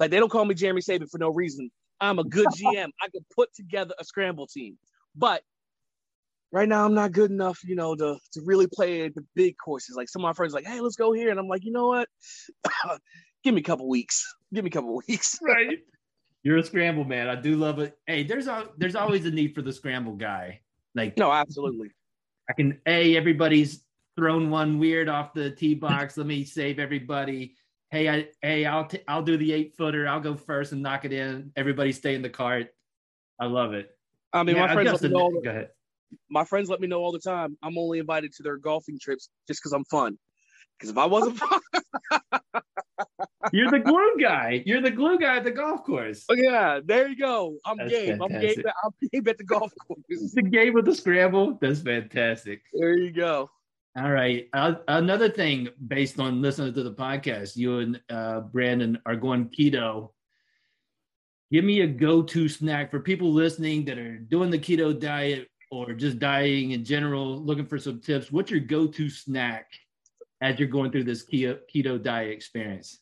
Like 0.02 0.12
they 0.12 0.20
don't 0.20 0.30
call 0.30 0.44
me 0.44 0.56
Jeremy 0.56 0.82
Saban 0.82 1.10
for 1.10 1.18
no 1.18 1.30
reason. 1.30 1.72
I'm 2.02 2.20
a 2.20 2.26
good 2.26 2.48
GM. 2.58 2.90
I 3.02 3.08
can 3.10 3.26
put 3.34 3.54
together 3.56 3.94
a 4.00 4.04
scramble 4.04 4.48
team, 4.48 4.78
but 5.16 5.44
right 6.52 6.68
now 6.68 6.86
I'm 6.86 6.94
not 6.94 7.14
good 7.14 7.32
enough, 7.32 7.60
you 7.64 7.76
know, 7.78 7.96
to 7.96 8.18
to 8.34 8.42
really 8.44 8.68
play 8.68 9.08
the 9.08 9.26
big 9.36 9.56
courses. 9.64 9.96
Like 9.96 10.10
some 10.10 10.26
of 10.26 10.30
my 10.30 10.34
friends, 10.34 10.54
like, 10.54 10.66
hey, 10.66 10.82
let's 10.82 10.98
go 10.98 11.14
here, 11.14 11.30
and 11.30 11.40
I'm 11.40 11.48
like, 11.48 11.64
you 11.64 11.72
know 11.72 11.88
what? 11.88 12.10
Give 13.46 13.54
me 13.54 13.62
a 13.62 13.64
couple 13.64 13.88
weeks. 13.88 14.26
Give 14.54 14.66
me 14.66 14.70
a 14.70 14.74
couple 14.74 15.02
weeks. 15.08 15.40
Right. 15.42 15.78
You're 16.44 16.58
a 16.58 16.64
scramble 16.64 17.04
man. 17.04 17.28
I 17.28 17.36
do 17.36 17.56
love 17.56 17.80
it. 17.80 17.98
Hey, 18.08 18.24
there's 18.24 18.48
a, 18.48 18.70
there's 18.78 18.96
always 18.96 19.26
a 19.26 19.32
need 19.32 19.54
for 19.54 19.62
the 19.62 19.74
scramble 19.74 20.14
guy. 20.16 20.62
Like 20.96 21.18
no, 21.18 21.32
absolutely. 21.32 21.92
I 22.50 22.54
can 22.54 22.80
a 22.86 23.16
everybody's 23.16 23.84
thrown 24.16 24.50
one 24.50 24.80
weird 24.80 25.08
off 25.10 25.34
the 25.34 25.52
tee 25.52 25.76
box. 25.76 26.18
Let 26.18 26.26
me 26.28 26.44
save 26.44 26.80
everybody. 26.80 27.56
Hey, 27.92 28.10
I 28.10 28.28
hey, 28.42 28.66
I'll 28.66 28.86
t- 28.86 29.02
I'll 29.08 29.22
do 29.24 29.38
the 29.38 29.52
eight 29.54 29.76
footer. 29.78 30.08
I'll 30.08 30.20
go 30.20 30.36
first 30.36 30.72
and 30.72 30.82
knock 30.82 31.06
it 31.06 31.14
in. 31.14 31.52
Everybody 31.56 31.92
stay 31.92 32.16
in 32.16 32.22
the 32.22 32.30
cart. 32.30 32.68
I 33.40 33.46
love 33.46 33.74
it. 33.74 33.92
I 34.34 34.44
mean, 34.44 34.56
Yeah, 34.56 34.68
my 34.68 34.74
friends 34.74 34.92
let 34.92 35.02
me 35.04 35.10
know 35.10 35.20
all 35.20 35.32
the, 35.32 35.42
go 35.42 35.50
ahead. 35.50 35.70
my 36.30 36.44
friends 36.44 36.70
let 36.70 36.80
me 36.82 36.88
know 36.88 37.00
all 37.00 37.12
the 37.12 37.20
time. 37.20 37.58
I'm 37.64 37.78
only 37.78 38.00
invited 38.00 38.34
to 38.34 38.44
their 38.44 38.58
golfing 38.58 39.00
trips 39.00 39.30
just 39.48 39.60
because 39.62 39.72
I'm 39.74 39.86
fun. 39.86 40.18
Because 40.78 40.90
if 40.92 40.98
I 40.98 41.06
wasn't 41.06 41.38
fun, 41.40 41.60
You're 43.52 43.72
the 43.72 43.80
glue 43.80 44.18
guy. 44.20 44.64
You're 44.66 44.82
the 44.82 44.92
glue 44.92 45.18
guy 45.18 45.38
at 45.38 45.44
the 45.44 45.52
golf 45.52 45.84
course. 45.84 46.26
oh, 46.30 46.36
yeah, 46.36 46.80
there 46.84 47.08
you 47.08 47.18
go. 47.18 47.58
I'm 47.66 47.78
That's 47.78 47.92
game. 47.92 48.22
I'm 48.22 48.30
game. 48.30 48.64
I'm 48.84 48.92
game 49.12 49.28
at 49.28 49.38
the 49.38 49.44
golf 49.44 49.72
course. 49.88 50.32
The 50.34 50.42
game 50.42 50.74
with 50.74 50.86
the 50.86 50.96
scramble. 50.96 51.58
That's 51.62 51.82
fantastic. 51.82 52.62
There 52.74 52.98
you 52.98 53.12
go. 53.12 53.50
All 53.98 54.12
right. 54.12 54.48
Uh, 54.54 54.76
another 54.88 55.30
thing, 55.30 55.70
based 55.88 56.20
on 56.20 56.42
listening 56.42 56.74
to 56.74 56.84
the 56.84 56.94
podcast, 56.94 57.56
you 57.56 57.80
and 57.80 58.02
uh, 58.10 58.42
Brandon 58.42 59.00
are 59.06 59.16
going 59.16 59.50
keto. 59.50 60.12
Give 61.52 61.66
me 61.66 61.82
a 61.82 61.88
go-to 61.88 62.48
snack 62.48 62.92
for 62.92 63.00
people 63.00 63.34
listening 63.34 63.86
that 63.86 63.98
are 63.98 64.18
doing 64.18 64.52
the 64.52 64.60
keto 64.60 64.98
diet 64.98 65.48
or 65.72 65.94
just 65.94 66.20
dieting 66.20 66.72
in 66.72 66.86
general, 66.86 67.44
looking 67.44 67.66
for 67.66 67.80
some 67.80 68.00
tips. 68.00 68.32
What's 68.32 68.52
your 68.52 68.60
go-to 68.60 69.10
snack 69.10 69.72
as 70.42 70.60
you're 70.60 70.68
going 70.68 70.92
through 70.92 71.06
this 71.06 71.26
keto, 71.26 71.60
keto 71.74 72.02
diet 72.02 72.32
experience? 72.32 73.00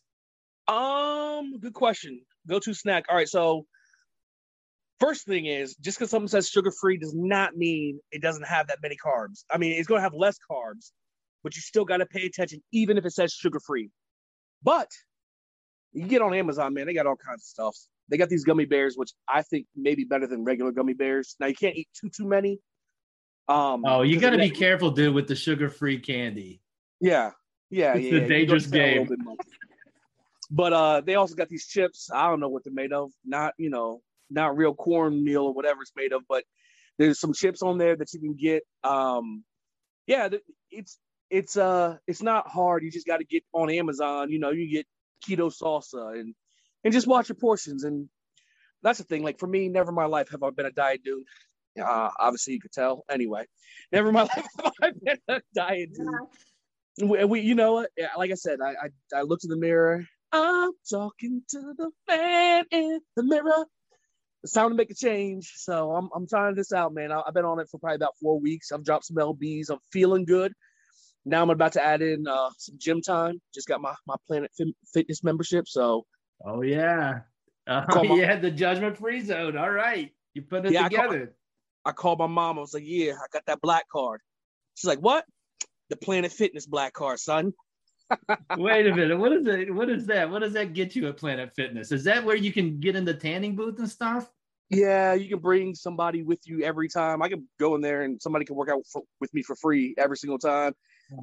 Um, 0.68 1.60
good 1.60 1.74
question. 1.74 2.22
Go 2.48 2.60
to 2.60 2.74
snack. 2.74 3.06
All 3.10 3.16
right, 3.16 3.28
so 3.28 3.66
first 5.00 5.26
thing 5.26 5.46
is 5.46 5.76
just 5.76 5.98
because 5.98 6.10
something 6.10 6.28
says 6.28 6.50
sugar 6.50 6.72
free 6.72 6.98
does 6.98 7.14
not 7.16 7.56
mean 7.56 8.00
it 8.12 8.22
doesn't 8.22 8.46
have 8.46 8.68
that 8.68 8.80
many 8.82 8.96
carbs. 8.96 9.44
I 9.52 9.58
mean, 9.58 9.74
it's 9.74 9.88
going 9.88 10.00
to 10.00 10.04
have 10.04 10.14
less 10.14 10.38
carbs, 10.50 10.92
but 11.44 11.56
you 11.56 11.62
still 11.62 11.86
got 11.86 11.98
to 11.98 12.06
pay 12.06 12.26
attention, 12.26 12.62
even 12.72 12.98
if 12.98 13.06
it 13.06 13.12
says 13.12 13.32
sugar 13.32 13.60
free. 13.60 13.90
But 14.64 14.90
you 15.94 16.08
get 16.08 16.22
on 16.22 16.34
Amazon, 16.34 16.74
man, 16.74 16.88
they 16.88 16.94
got 16.94 17.06
all 17.06 17.16
kinds 17.16 17.42
of 17.42 17.46
stuff. 17.46 17.78
They 18.10 18.18
got 18.18 18.30
these 18.30 18.44
gummy 18.44 18.66
bears, 18.66 18.96
which 18.96 19.12
I 19.28 19.42
think 19.42 19.68
may 19.76 19.96
be 19.96 20.06
better 20.06 20.28
than 20.28 20.44
regular 20.44 20.72
gummy 20.72 20.94
bears. 20.94 21.36
Now 21.40 21.48
you 21.48 21.56
can't 21.56 21.76
eat 21.76 21.90
too 22.00 22.10
too 22.10 22.28
many. 22.28 22.60
Um, 23.50 23.84
Oh, 23.86 24.02
you 24.02 24.20
got 24.20 24.32
to 24.32 24.38
be 24.38 24.50
careful, 24.50 24.92
dude, 24.92 25.14
with 25.14 25.28
the 25.28 25.36
sugar-free 25.36 26.00
candy. 26.00 26.62
Yeah, 27.00 27.32
yeah, 27.70 27.94
It's 27.96 28.06
yeah. 28.06 28.20
a 28.20 28.22
you 28.22 28.28
dangerous 28.28 28.68
a 28.68 28.72
game. 28.72 29.10
But 30.50 30.74
uh, 30.74 31.02
they 31.02 31.16
also 31.16 31.36
got 31.36 31.50
these 31.50 31.68
chips. 31.68 32.10
I 32.14 32.28
don't 32.30 32.40
know 32.40 32.50
what 32.50 32.64
they're 32.64 32.74
made 32.74 32.94
of. 32.94 33.12
Not 33.26 33.54
you 33.58 33.70
know, 33.70 34.02
not 34.30 34.58
real 34.58 34.74
cornmeal 34.74 35.44
or 35.44 35.54
whatever 35.54 35.82
it's 35.82 35.92
made 35.96 36.14
of. 36.14 36.24
But 36.28 36.44
there's 36.98 37.20
some 37.20 37.34
chips 37.34 37.62
on 37.62 37.78
there 37.78 37.96
that 37.96 38.14
you 38.14 38.20
can 38.20 38.36
get. 38.36 38.64
Um, 38.84 39.44
yeah, 40.08 40.30
it's 40.72 40.98
it's 41.30 41.58
uh 41.58 41.98
it's 42.08 42.22
not 42.22 42.48
hard. 42.48 42.84
You 42.84 42.92
just 42.92 43.08
got 43.08 43.18
to 43.18 43.26
get 43.26 43.44
on 43.54 43.70
Amazon. 43.70 44.32
You 44.32 44.40
know, 44.40 44.52
you 44.52 44.70
get 44.70 44.88
keto 45.28 45.52
salsa 45.54 46.20
and 46.20 46.34
and 46.84 46.94
just 46.94 47.08
watch 47.08 47.30
your 47.30 47.36
portions. 47.36 47.84
And 47.84 48.08
that's 48.84 49.00
the 49.00 49.04
thing. 49.04 49.24
Like 49.24 49.40
for 49.40 49.48
me, 49.48 49.68
never 49.68 49.90
in 49.90 49.96
my 49.96 50.06
life 50.06 50.30
have 50.32 50.44
I 50.44 50.50
been 50.52 50.66
a 50.66 50.72
diet 50.72 51.04
dude. 51.04 51.24
Uh, 51.80 52.10
obviously, 52.20 52.54
you 52.54 52.62
could 52.62 52.72
tell. 52.72 53.04
Anyway, 53.10 53.46
never 53.92 54.08
in 54.08 54.14
my 54.14 54.22
life 54.36 54.48
have 54.64 54.74
I 54.82 54.92
been 55.04 55.18
a 55.28 55.42
diet 55.54 55.90
dude. 55.94 57.10
We, 57.10 57.24
we, 57.26 57.40
you 57.42 57.54
know 57.54 57.86
like 58.18 58.32
I 58.32 58.36
said, 58.36 58.60
I, 58.62 58.72
I 58.72 59.20
I 59.20 59.22
looked 59.22 59.44
in 59.44 59.50
the 59.52 59.58
mirror. 59.58 60.04
I'm 60.32 60.72
talking 60.90 61.42
to 61.50 61.74
the 61.78 61.90
man 62.08 62.66
in 62.72 63.00
the 63.16 63.24
mirror. 63.24 63.66
It's 64.44 64.54
time 64.54 64.70
to 64.70 64.76
make 64.76 64.92
a 64.92 64.96
change. 64.96 65.54
So 65.56 65.92
I'm 65.92 66.10
I'm 66.16 66.28
trying 66.28 66.56
this 66.56 66.72
out, 66.72 66.94
man. 66.94 67.12
I, 67.12 67.22
I've 67.28 67.34
been 67.34 67.46
on 67.46 67.60
it 67.60 67.68
for 67.70 67.80
probably 67.80 67.96
about 67.96 68.14
four 68.22 68.40
weeks. 68.40 68.72
I've 68.72 68.84
dropped 68.84 69.06
some 69.06 69.18
lbs. 69.18 69.70
I'm 69.70 69.80
feeling 69.92 70.26
good. 70.26 70.54
Now 71.26 71.42
I'm 71.42 71.50
about 71.50 71.74
to 71.74 71.84
add 71.84 72.02
in 72.02 72.28
uh, 72.28 72.50
some 72.58 72.76
gym 72.78 73.02
time. 73.02 73.42
Just 73.54 73.68
got 73.68 73.82
my 73.82 73.94
my 74.06 74.16
Planet 74.28 74.52
Fit- 74.58 74.76
Fitness 74.94 75.24
membership. 75.24 75.68
So 75.68 76.06
Oh 76.46 76.62
yeah. 76.62 77.20
On. 77.68 78.06
you 78.06 78.24
had 78.24 78.42
the 78.42 78.52
judgment 78.52 78.98
free 78.98 79.20
zone. 79.22 79.58
All 79.58 79.70
right. 79.72 80.12
You 80.34 80.42
put 80.44 80.66
it 80.66 80.72
Yeah, 80.72 80.86
I 80.86 80.90
call- 80.90 81.10
together. 81.10 81.34
I 81.84 81.92
called 81.94 82.20
my 82.20 82.28
mom. 82.28 82.58
I 82.58 82.62
was 82.62 82.74
like, 82.74 82.84
"Yeah, 82.86 83.14
I 83.14 83.26
got 83.34 83.44
that 83.48 83.60
black 83.62 83.86
card." 83.92 84.20
She's 84.76 84.88
like, 84.88 85.00
"What?" 85.00 85.26
The 85.90 85.96
Planet 85.98 86.32
Fitness 86.32 86.66
black 86.66 86.94
card, 86.94 87.18
son. 87.20 87.54
Wait 88.58 88.88
a 88.88 88.96
minute. 88.96 89.18
What 89.18 89.34
is 89.34 89.48
it? 89.48 89.74
What 89.74 89.90
is 89.90 90.06
that? 90.08 90.30
What 90.30 90.40
does 90.40 90.54
that 90.54 90.74
get 90.74 90.96
you 90.96 91.08
at 91.08 91.18
Planet 91.18 91.54
Fitness? 91.56 91.92
Is 91.92 92.04
that 92.06 92.24
where 92.24 92.36
you 92.36 92.52
can 92.52 92.80
get 92.80 92.96
in 92.96 93.06
the 93.06 93.14
tanning 93.14 93.56
booth 93.56 93.80
and 93.80 93.90
stuff? 93.90 94.30
Yeah, 94.70 95.14
you 95.14 95.30
can 95.30 95.40
bring 95.40 95.76
somebody 95.76 96.24
with 96.24 96.40
you 96.46 96.64
every 96.64 96.90
time. 96.90 97.22
I 97.22 97.30
can 97.30 97.48
go 97.60 97.76
in 97.76 97.82
there 97.82 98.04
and 98.04 98.22
somebody 98.22 98.44
can 98.44 98.56
work 98.56 98.70
out 98.70 98.82
for, 98.92 99.02
with 99.22 99.34
me 99.34 99.42
for 99.42 99.56
free 99.56 99.96
every 99.98 100.18
single 100.18 100.40
time. 100.40 100.74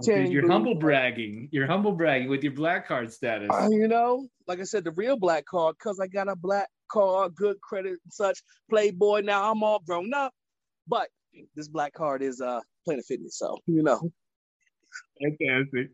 Dude, 0.03 0.31
you're 0.31 0.43
booth. 0.43 0.51
humble 0.51 0.75
bragging. 0.77 1.49
You're 1.53 1.67
humble 1.67 1.93
bragging 1.93 2.31
with 2.31 2.43
your 2.43 2.55
black 2.55 2.89
card 2.89 3.13
status. 3.13 3.51
Uh, 3.53 3.69
you 3.71 3.87
know, 3.87 4.27
like 4.47 4.61
I 4.61 4.65
said, 4.65 4.85
the 4.85 4.93
real 4.93 5.19
black 5.19 5.45
card, 5.45 5.77
because 5.79 6.01
I 6.01 6.07
got 6.07 6.29
a 6.29 6.37
black 6.37 6.69
card, 6.91 7.35
good 7.35 7.61
credit 7.61 7.93
and 7.93 8.13
such. 8.13 8.43
Playboy, 8.71 9.21
now 9.21 9.51
I'm 9.51 9.63
all 9.63 9.81
grown 9.81 10.15
up. 10.15 10.33
But 10.89 11.09
this 11.55 11.69
black 11.69 11.93
card 11.93 12.23
is 12.23 12.41
uh 12.41 12.61
Planet 12.87 13.05
Fitness, 13.07 13.39
so 13.39 13.59
you 13.67 13.83
know. 13.83 14.01
Fantastic. 15.23 15.91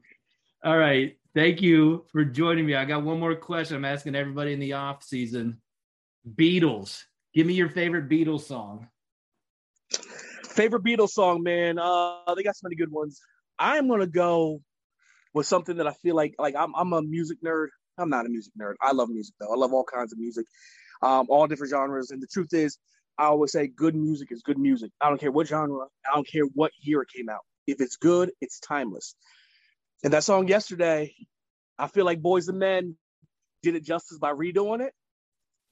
All 0.62 0.76
right. 0.76 1.16
Thank 1.34 1.62
you 1.62 2.04
for 2.12 2.22
joining 2.22 2.66
me. 2.66 2.74
I 2.74 2.84
got 2.84 3.02
one 3.02 3.18
more 3.18 3.34
question 3.34 3.76
I'm 3.76 3.84
asking 3.86 4.14
everybody 4.14 4.52
in 4.52 4.60
the 4.60 4.74
off 4.74 5.02
season. 5.02 5.60
Beatles. 6.34 7.02
Give 7.32 7.46
me 7.46 7.54
your 7.54 7.70
favorite 7.70 8.10
Beatles 8.10 8.42
song. 8.42 8.88
Favorite 10.50 10.84
Beatles 10.84 11.10
song, 11.10 11.42
man. 11.42 11.78
Uh, 11.78 12.34
they 12.36 12.42
got 12.42 12.56
so 12.56 12.64
many 12.64 12.76
good 12.76 12.90
ones. 12.92 13.20
I'm 13.58 13.88
gonna 13.88 14.06
go 14.06 14.60
with 15.32 15.46
something 15.46 15.76
that 15.78 15.86
I 15.86 15.92
feel 15.92 16.14
like 16.14 16.34
like 16.38 16.54
I'm 16.54 16.74
I'm 16.74 16.92
a 16.92 17.00
music 17.00 17.38
nerd. 17.42 17.68
I'm 17.96 18.10
not 18.10 18.26
a 18.26 18.28
music 18.28 18.52
nerd. 18.60 18.74
I 18.82 18.92
love 18.92 19.08
music 19.08 19.34
though. 19.40 19.52
I 19.52 19.56
love 19.56 19.72
all 19.72 19.84
kinds 19.84 20.12
of 20.12 20.18
music, 20.18 20.44
um, 21.00 21.26
all 21.30 21.46
different 21.46 21.70
genres. 21.70 22.10
And 22.10 22.20
the 22.20 22.26
truth 22.26 22.52
is, 22.52 22.76
I 23.16 23.26
always 23.26 23.52
say 23.52 23.68
good 23.68 23.94
music 23.94 24.28
is 24.30 24.42
good 24.42 24.58
music. 24.58 24.90
I 25.00 25.08
don't 25.08 25.20
care 25.20 25.32
what 25.32 25.46
genre. 25.46 25.86
I 26.10 26.14
don't 26.14 26.28
care 26.28 26.44
what 26.54 26.72
year 26.80 27.00
it 27.00 27.08
came 27.16 27.30
out. 27.30 27.40
If 27.66 27.80
it's 27.80 27.96
good, 27.96 28.32
it's 28.42 28.58
timeless. 28.60 29.14
And 30.02 30.12
that 30.12 30.24
song 30.24 30.48
yesterday, 30.48 31.14
I 31.78 31.86
feel 31.88 32.04
like 32.04 32.20
Boyz 32.22 32.48
II 32.48 32.56
Men 32.56 32.96
did 33.62 33.74
it 33.74 33.84
justice 33.84 34.18
by 34.18 34.32
redoing 34.32 34.80
it. 34.80 34.92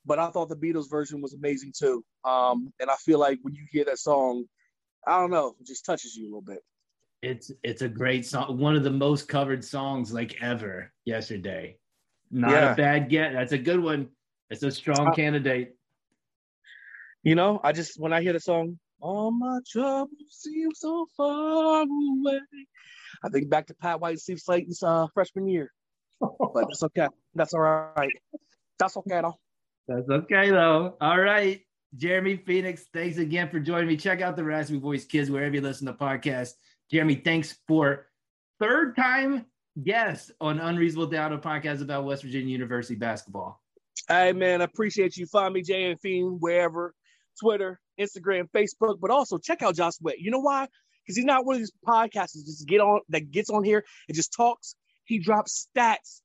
But 0.04 0.18
I 0.18 0.30
thought 0.30 0.48
the 0.48 0.56
Beatles 0.56 0.88
version 0.90 1.20
was 1.20 1.34
amazing 1.34 1.72
too. 1.78 2.04
Um, 2.24 2.72
and 2.80 2.90
I 2.90 2.94
feel 2.96 3.18
like 3.18 3.38
when 3.42 3.54
you 3.54 3.64
hear 3.70 3.84
that 3.86 3.98
song, 3.98 4.44
I 5.06 5.18
don't 5.20 5.30
know, 5.30 5.54
it 5.60 5.66
just 5.66 5.84
touches 5.84 6.14
you 6.14 6.24
a 6.24 6.28
little 6.28 6.42
bit. 6.42 6.60
It's 7.20 7.50
it's 7.64 7.82
a 7.82 7.88
great 7.88 8.24
song. 8.24 8.58
One 8.58 8.76
of 8.76 8.84
the 8.84 8.90
most 8.90 9.26
covered 9.28 9.64
songs 9.64 10.12
like 10.12 10.36
ever 10.40 10.92
yesterday. 11.04 11.76
Not 12.30 12.50
Yeah. 12.52 12.72
a 12.72 12.76
bad 12.76 13.08
get. 13.08 13.32
That's 13.32 13.52
a 13.52 13.58
good 13.58 13.80
one. 13.80 14.08
It's 14.50 14.62
a 14.62 14.70
strong 14.70 15.08
Uh, 15.08 15.14
candidate. 15.14 15.74
You 17.24 17.34
know, 17.34 17.60
I 17.64 17.72
just 17.72 17.98
when 18.00 18.12
I 18.12 18.22
hear 18.22 18.32
the 18.32 18.40
song, 18.40 18.78
all 19.00 19.30
my 19.32 19.58
troubles 19.68 20.10
seem 20.30 20.68
so 20.74 21.06
far 21.16 21.82
away. 21.82 22.40
I 23.24 23.28
think 23.28 23.48
back 23.48 23.66
to 23.66 23.74
Pat 23.74 24.00
White, 24.00 24.10
and 24.10 24.20
Steve 24.20 24.40
Slaton's 24.40 24.82
uh, 24.82 25.06
freshman 25.14 25.48
year. 25.48 25.72
But 26.20 26.66
that's 26.68 26.82
okay. 26.82 27.08
That's 27.34 27.54
all 27.54 27.60
right. 27.60 28.12
That's 28.78 28.96
okay 28.96 29.20
though. 29.20 29.38
That's 29.86 30.08
okay 30.08 30.50
though. 30.50 30.96
All 31.00 31.20
right. 31.20 31.60
Jeremy 31.96 32.36
Phoenix, 32.36 32.84
thanks 32.92 33.16
again 33.16 33.48
for 33.48 33.60
joining 33.60 33.88
me. 33.88 33.96
Check 33.96 34.20
out 34.20 34.36
the 34.36 34.44
Raspy 34.44 34.78
Voice 34.78 35.04
Kids 35.04 35.30
wherever 35.30 35.54
you 35.54 35.62
listen 35.62 35.86
to 35.86 35.94
podcasts. 35.94 36.52
Jeremy, 36.90 37.14
thanks 37.14 37.58
for 37.66 38.06
third 38.60 38.94
time 38.94 39.46
guest 39.82 40.32
on 40.40 40.58
Unreasonable 40.58 41.06
Doubt, 41.06 41.32
a 41.32 41.38
podcast 41.38 41.80
about 41.82 42.04
West 42.04 42.22
Virginia 42.22 42.52
University 42.52 42.94
basketball. 42.94 43.62
Hey 44.06 44.32
man, 44.32 44.60
I 44.60 44.64
appreciate 44.64 45.16
you. 45.16 45.26
Find 45.26 45.54
me 45.54 45.62
Jay 45.62 45.90
and 45.90 46.00
Fiend 46.00 46.38
wherever, 46.40 46.94
Twitter, 47.40 47.80
Instagram, 47.98 48.48
Facebook, 48.54 49.00
but 49.00 49.10
also 49.10 49.38
check 49.38 49.62
out 49.62 49.74
Josh 49.76 49.94
Witt. 50.00 50.18
You 50.18 50.30
know 50.30 50.40
why? 50.40 50.68
Because 51.08 51.16
he's 51.16 51.24
not 51.24 51.46
one 51.46 51.54
of 51.54 51.60
these 51.60 51.72
podcasters 51.86 52.44
just 52.44 52.68
get 52.68 52.82
on 52.82 53.00
that 53.08 53.30
gets 53.30 53.48
on 53.48 53.64
here 53.64 53.82
and 54.08 54.14
just 54.14 54.30
talks. 54.30 54.76
He 55.06 55.18
drops 55.18 55.66
stats, 55.74 56.20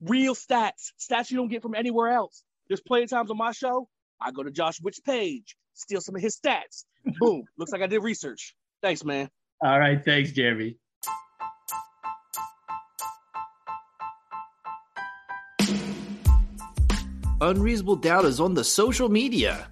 real 0.00 0.34
stats, 0.34 0.90
stats 0.98 1.30
you 1.30 1.36
don't 1.36 1.46
get 1.46 1.62
from 1.62 1.76
anywhere 1.76 2.08
else. 2.08 2.42
there's 2.66 2.80
plenty 2.80 3.04
of 3.04 3.10
times 3.10 3.30
on 3.30 3.36
my 3.36 3.52
show. 3.52 3.88
I 4.20 4.32
go 4.32 4.42
to 4.42 4.50
Josh 4.50 4.80
Witt's 4.82 4.98
page, 4.98 5.56
steal 5.74 6.00
some 6.00 6.16
of 6.16 6.22
his 6.22 6.36
stats. 6.36 6.86
Boom. 7.20 7.44
Looks 7.56 7.70
like 7.70 7.82
I 7.82 7.86
did 7.86 8.02
research. 8.02 8.56
Thanks, 8.82 9.04
man. 9.04 9.30
All 9.62 9.78
right. 9.78 10.04
Thanks, 10.04 10.32
Jeremy. 10.32 10.76
Unreasonable 17.40 17.96
Doubt 17.96 18.24
is 18.24 18.40
on 18.40 18.54
the 18.54 18.64
social 18.64 19.08
media. 19.08 19.68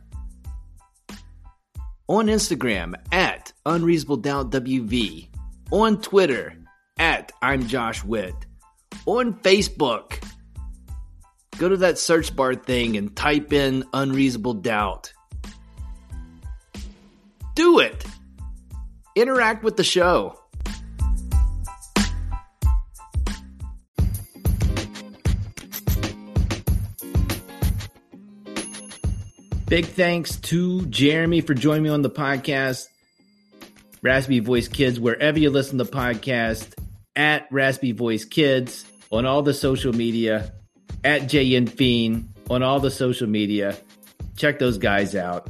On 2.07 2.27
Instagram 2.27 2.95
at 3.11 3.24
Unreasonable 3.67 4.19
Doubt 4.19 4.51
WV. 4.51 5.29
On 5.71 6.01
Twitter 6.01 6.55
at 6.99 7.33
I'm 7.41 7.67
Josh 7.67 8.05
Witt. 8.05 8.35
On 9.07 9.35
Facebook. 9.41 10.23
Go 11.59 11.71
to 11.71 11.79
that 11.79 11.99
search 11.99 12.35
bar 12.37 12.55
thing 12.55 12.97
and 12.97 13.17
type 13.17 13.53
in 13.53 13.85
Unreasonable 13.95 14.55
Doubt. 14.55 15.13
Do 17.55 17.79
it. 17.79 18.05
Interact 19.17 19.63
with 19.63 19.77
the 19.77 19.85
show. 19.85 20.39
Big 29.67 29.87
thanks 29.87 30.37
to 30.37 30.85
Jeremy 30.87 31.41
for 31.41 31.55
joining 31.55 31.85
me 31.85 31.89
on 31.89 32.03
the 32.03 32.11
podcast. 32.11 32.87
Raspy 34.05 34.41
Voice 34.41 34.69
Kids, 34.69 35.01
wherever 35.01 35.39
you 35.39 35.49
listen 35.49 35.79
to 35.79 35.87
podcasts, 35.87 36.75
at 37.17 37.49
Raspy 37.51 37.93
Voice 37.93 38.27
Kids 38.27 38.85
on 39.11 39.25
all 39.25 39.41
the 39.41 39.55
social 39.55 39.95
media, 39.95 40.53
at 41.03 41.23
JN 41.23 41.71
Fiend 41.71 42.29
on 42.51 42.63
all 42.63 42.81
the 42.81 42.91
social 42.91 43.27
media. 43.27 43.79
Check 44.37 44.59
those 44.59 44.77
guys 44.77 45.15
out. 45.17 45.49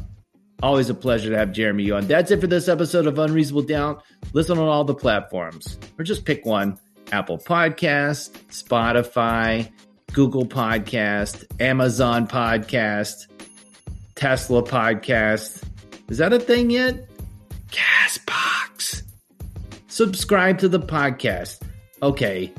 Always 0.62 0.88
a 0.88 0.94
pleasure 0.94 1.30
to 1.30 1.36
have 1.36 1.50
Jeremy 1.50 1.90
on. 1.90 2.06
That's 2.06 2.30
it 2.30 2.40
for 2.40 2.46
this 2.46 2.68
episode 2.68 3.08
of 3.08 3.18
Unreasonable 3.18 3.62
Doubt. 3.62 4.04
Listen 4.32 4.56
on 4.56 4.68
all 4.68 4.84
the 4.84 4.94
platforms, 4.94 5.76
or 5.98 6.04
just 6.04 6.24
pick 6.24 6.46
one 6.46 6.78
Apple 7.10 7.38
Podcast, 7.38 8.30
Spotify, 8.50 9.68
Google 10.12 10.46
Podcast, 10.46 11.44
Amazon 11.60 12.28
Podcast, 12.28 13.26
Tesla 14.14 14.62
Podcast. 14.62 15.60
Is 16.08 16.18
that 16.18 16.32
a 16.32 16.38
thing 16.38 16.70
yet? 16.70 17.08
Castbox. 17.72 18.43
Subscribe 19.94 20.58
to 20.58 20.68
the 20.68 20.80
podcast. 20.80 21.60
Okay, 22.02 22.52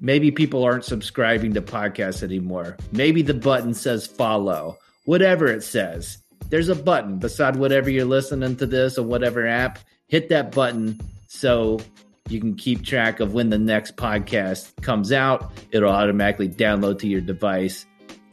maybe 0.00 0.30
people 0.30 0.62
aren't 0.62 0.84
subscribing 0.84 1.54
to 1.54 1.62
podcasts 1.62 2.22
anymore. 2.22 2.76
Maybe 2.92 3.22
the 3.22 3.32
button 3.32 3.72
says 3.72 4.06
follow, 4.06 4.76
whatever 5.06 5.46
it 5.46 5.62
says 5.62 6.18
there's 6.50 6.68
a 6.68 6.74
button 6.74 7.18
beside 7.18 7.56
whatever 7.56 7.88
you're 7.88 8.04
listening 8.04 8.56
to 8.56 8.66
this 8.66 8.98
or 8.98 9.02
whatever 9.02 9.46
app. 9.46 9.78
Hit 10.08 10.28
that 10.28 10.52
button 10.52 11.00
so 11.26 11.80
you 12.28 12.38
can 12.38 12.54
keep 12.54 12.84
track 12.84 13.18
of 13.18 13.32
when 13.32 13.48
the 13.48 13.56
next 13.56 13.96
podcast 13.96 14.70
comes 14.82 15.10
out. 15.10 15.52
It'll 15.70 15.90
automatically 15.90 16.50
download 16.50 16.98
to 16.98 17.08
your 17.08 17.22
device. 17.22 17.86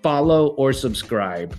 Follow 0.03 0.47
or 0.47 0.73
subscribe. 0.73 1.55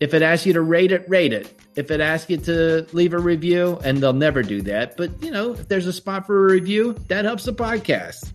If 0.00 0.14
it 0.14 0.22
asks 0.22 0.46
you 0.46 0.54
to 0.54 0.62
rate 0.62 0.90
it, 0.90 1.06
rate 1.06 1.34
it. 1.34 1.54
If 1.74 1.90
it 1.90 2.00
asks 2.00 2.28
you 2.28 2.36
to 2.38 2.86
leave 2.92 3.14
a 3.14 3.18
review, 3.18 3.78
and 3.82 3.98
they'll 3.98 4.12
never 4.12 4.42
do 4.42 4.60
that, 4.62 4.96
but 4.96 5.10
you 5.22 5.30
know, 5.30 5.52
if 5.52 5.68
there's 5.68 5.86
a 5.86 5.92
spot 5.92 6.26
for 6.26 6.46
a 6.46 6.52
review, 6.52 6.94
that 7.08 7.24
helps 7.24 7.44
the 7.44 7.52
podcast. 7.52 8.32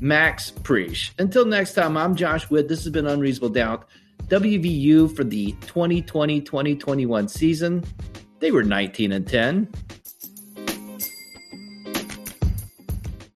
Max 0.00 0.50
Preach. 0.50 1.12
Until 1.18 1.44
next 1.44 1.74
time, 1.74 1.96
I'm 1.96 2.16
Josh 2.16 2.48
Witt. 2.48 2.68
This 2.68 2.84
has 2.84 2.92
been 2.92 3.06
Unreasonable 3.06 3.50
Doubt. 3.50 3.86
WVU 4.28 5.14
for 5.14 5.24
the 5.24 5.52
2020 5.62 6.40
2021 6.40 7.28
season. 7.28 7.84
They 8.38 8.50
were 8.50 8.62
19 8.62 9.12
and 9.12 9.26
10. 9.26 9.68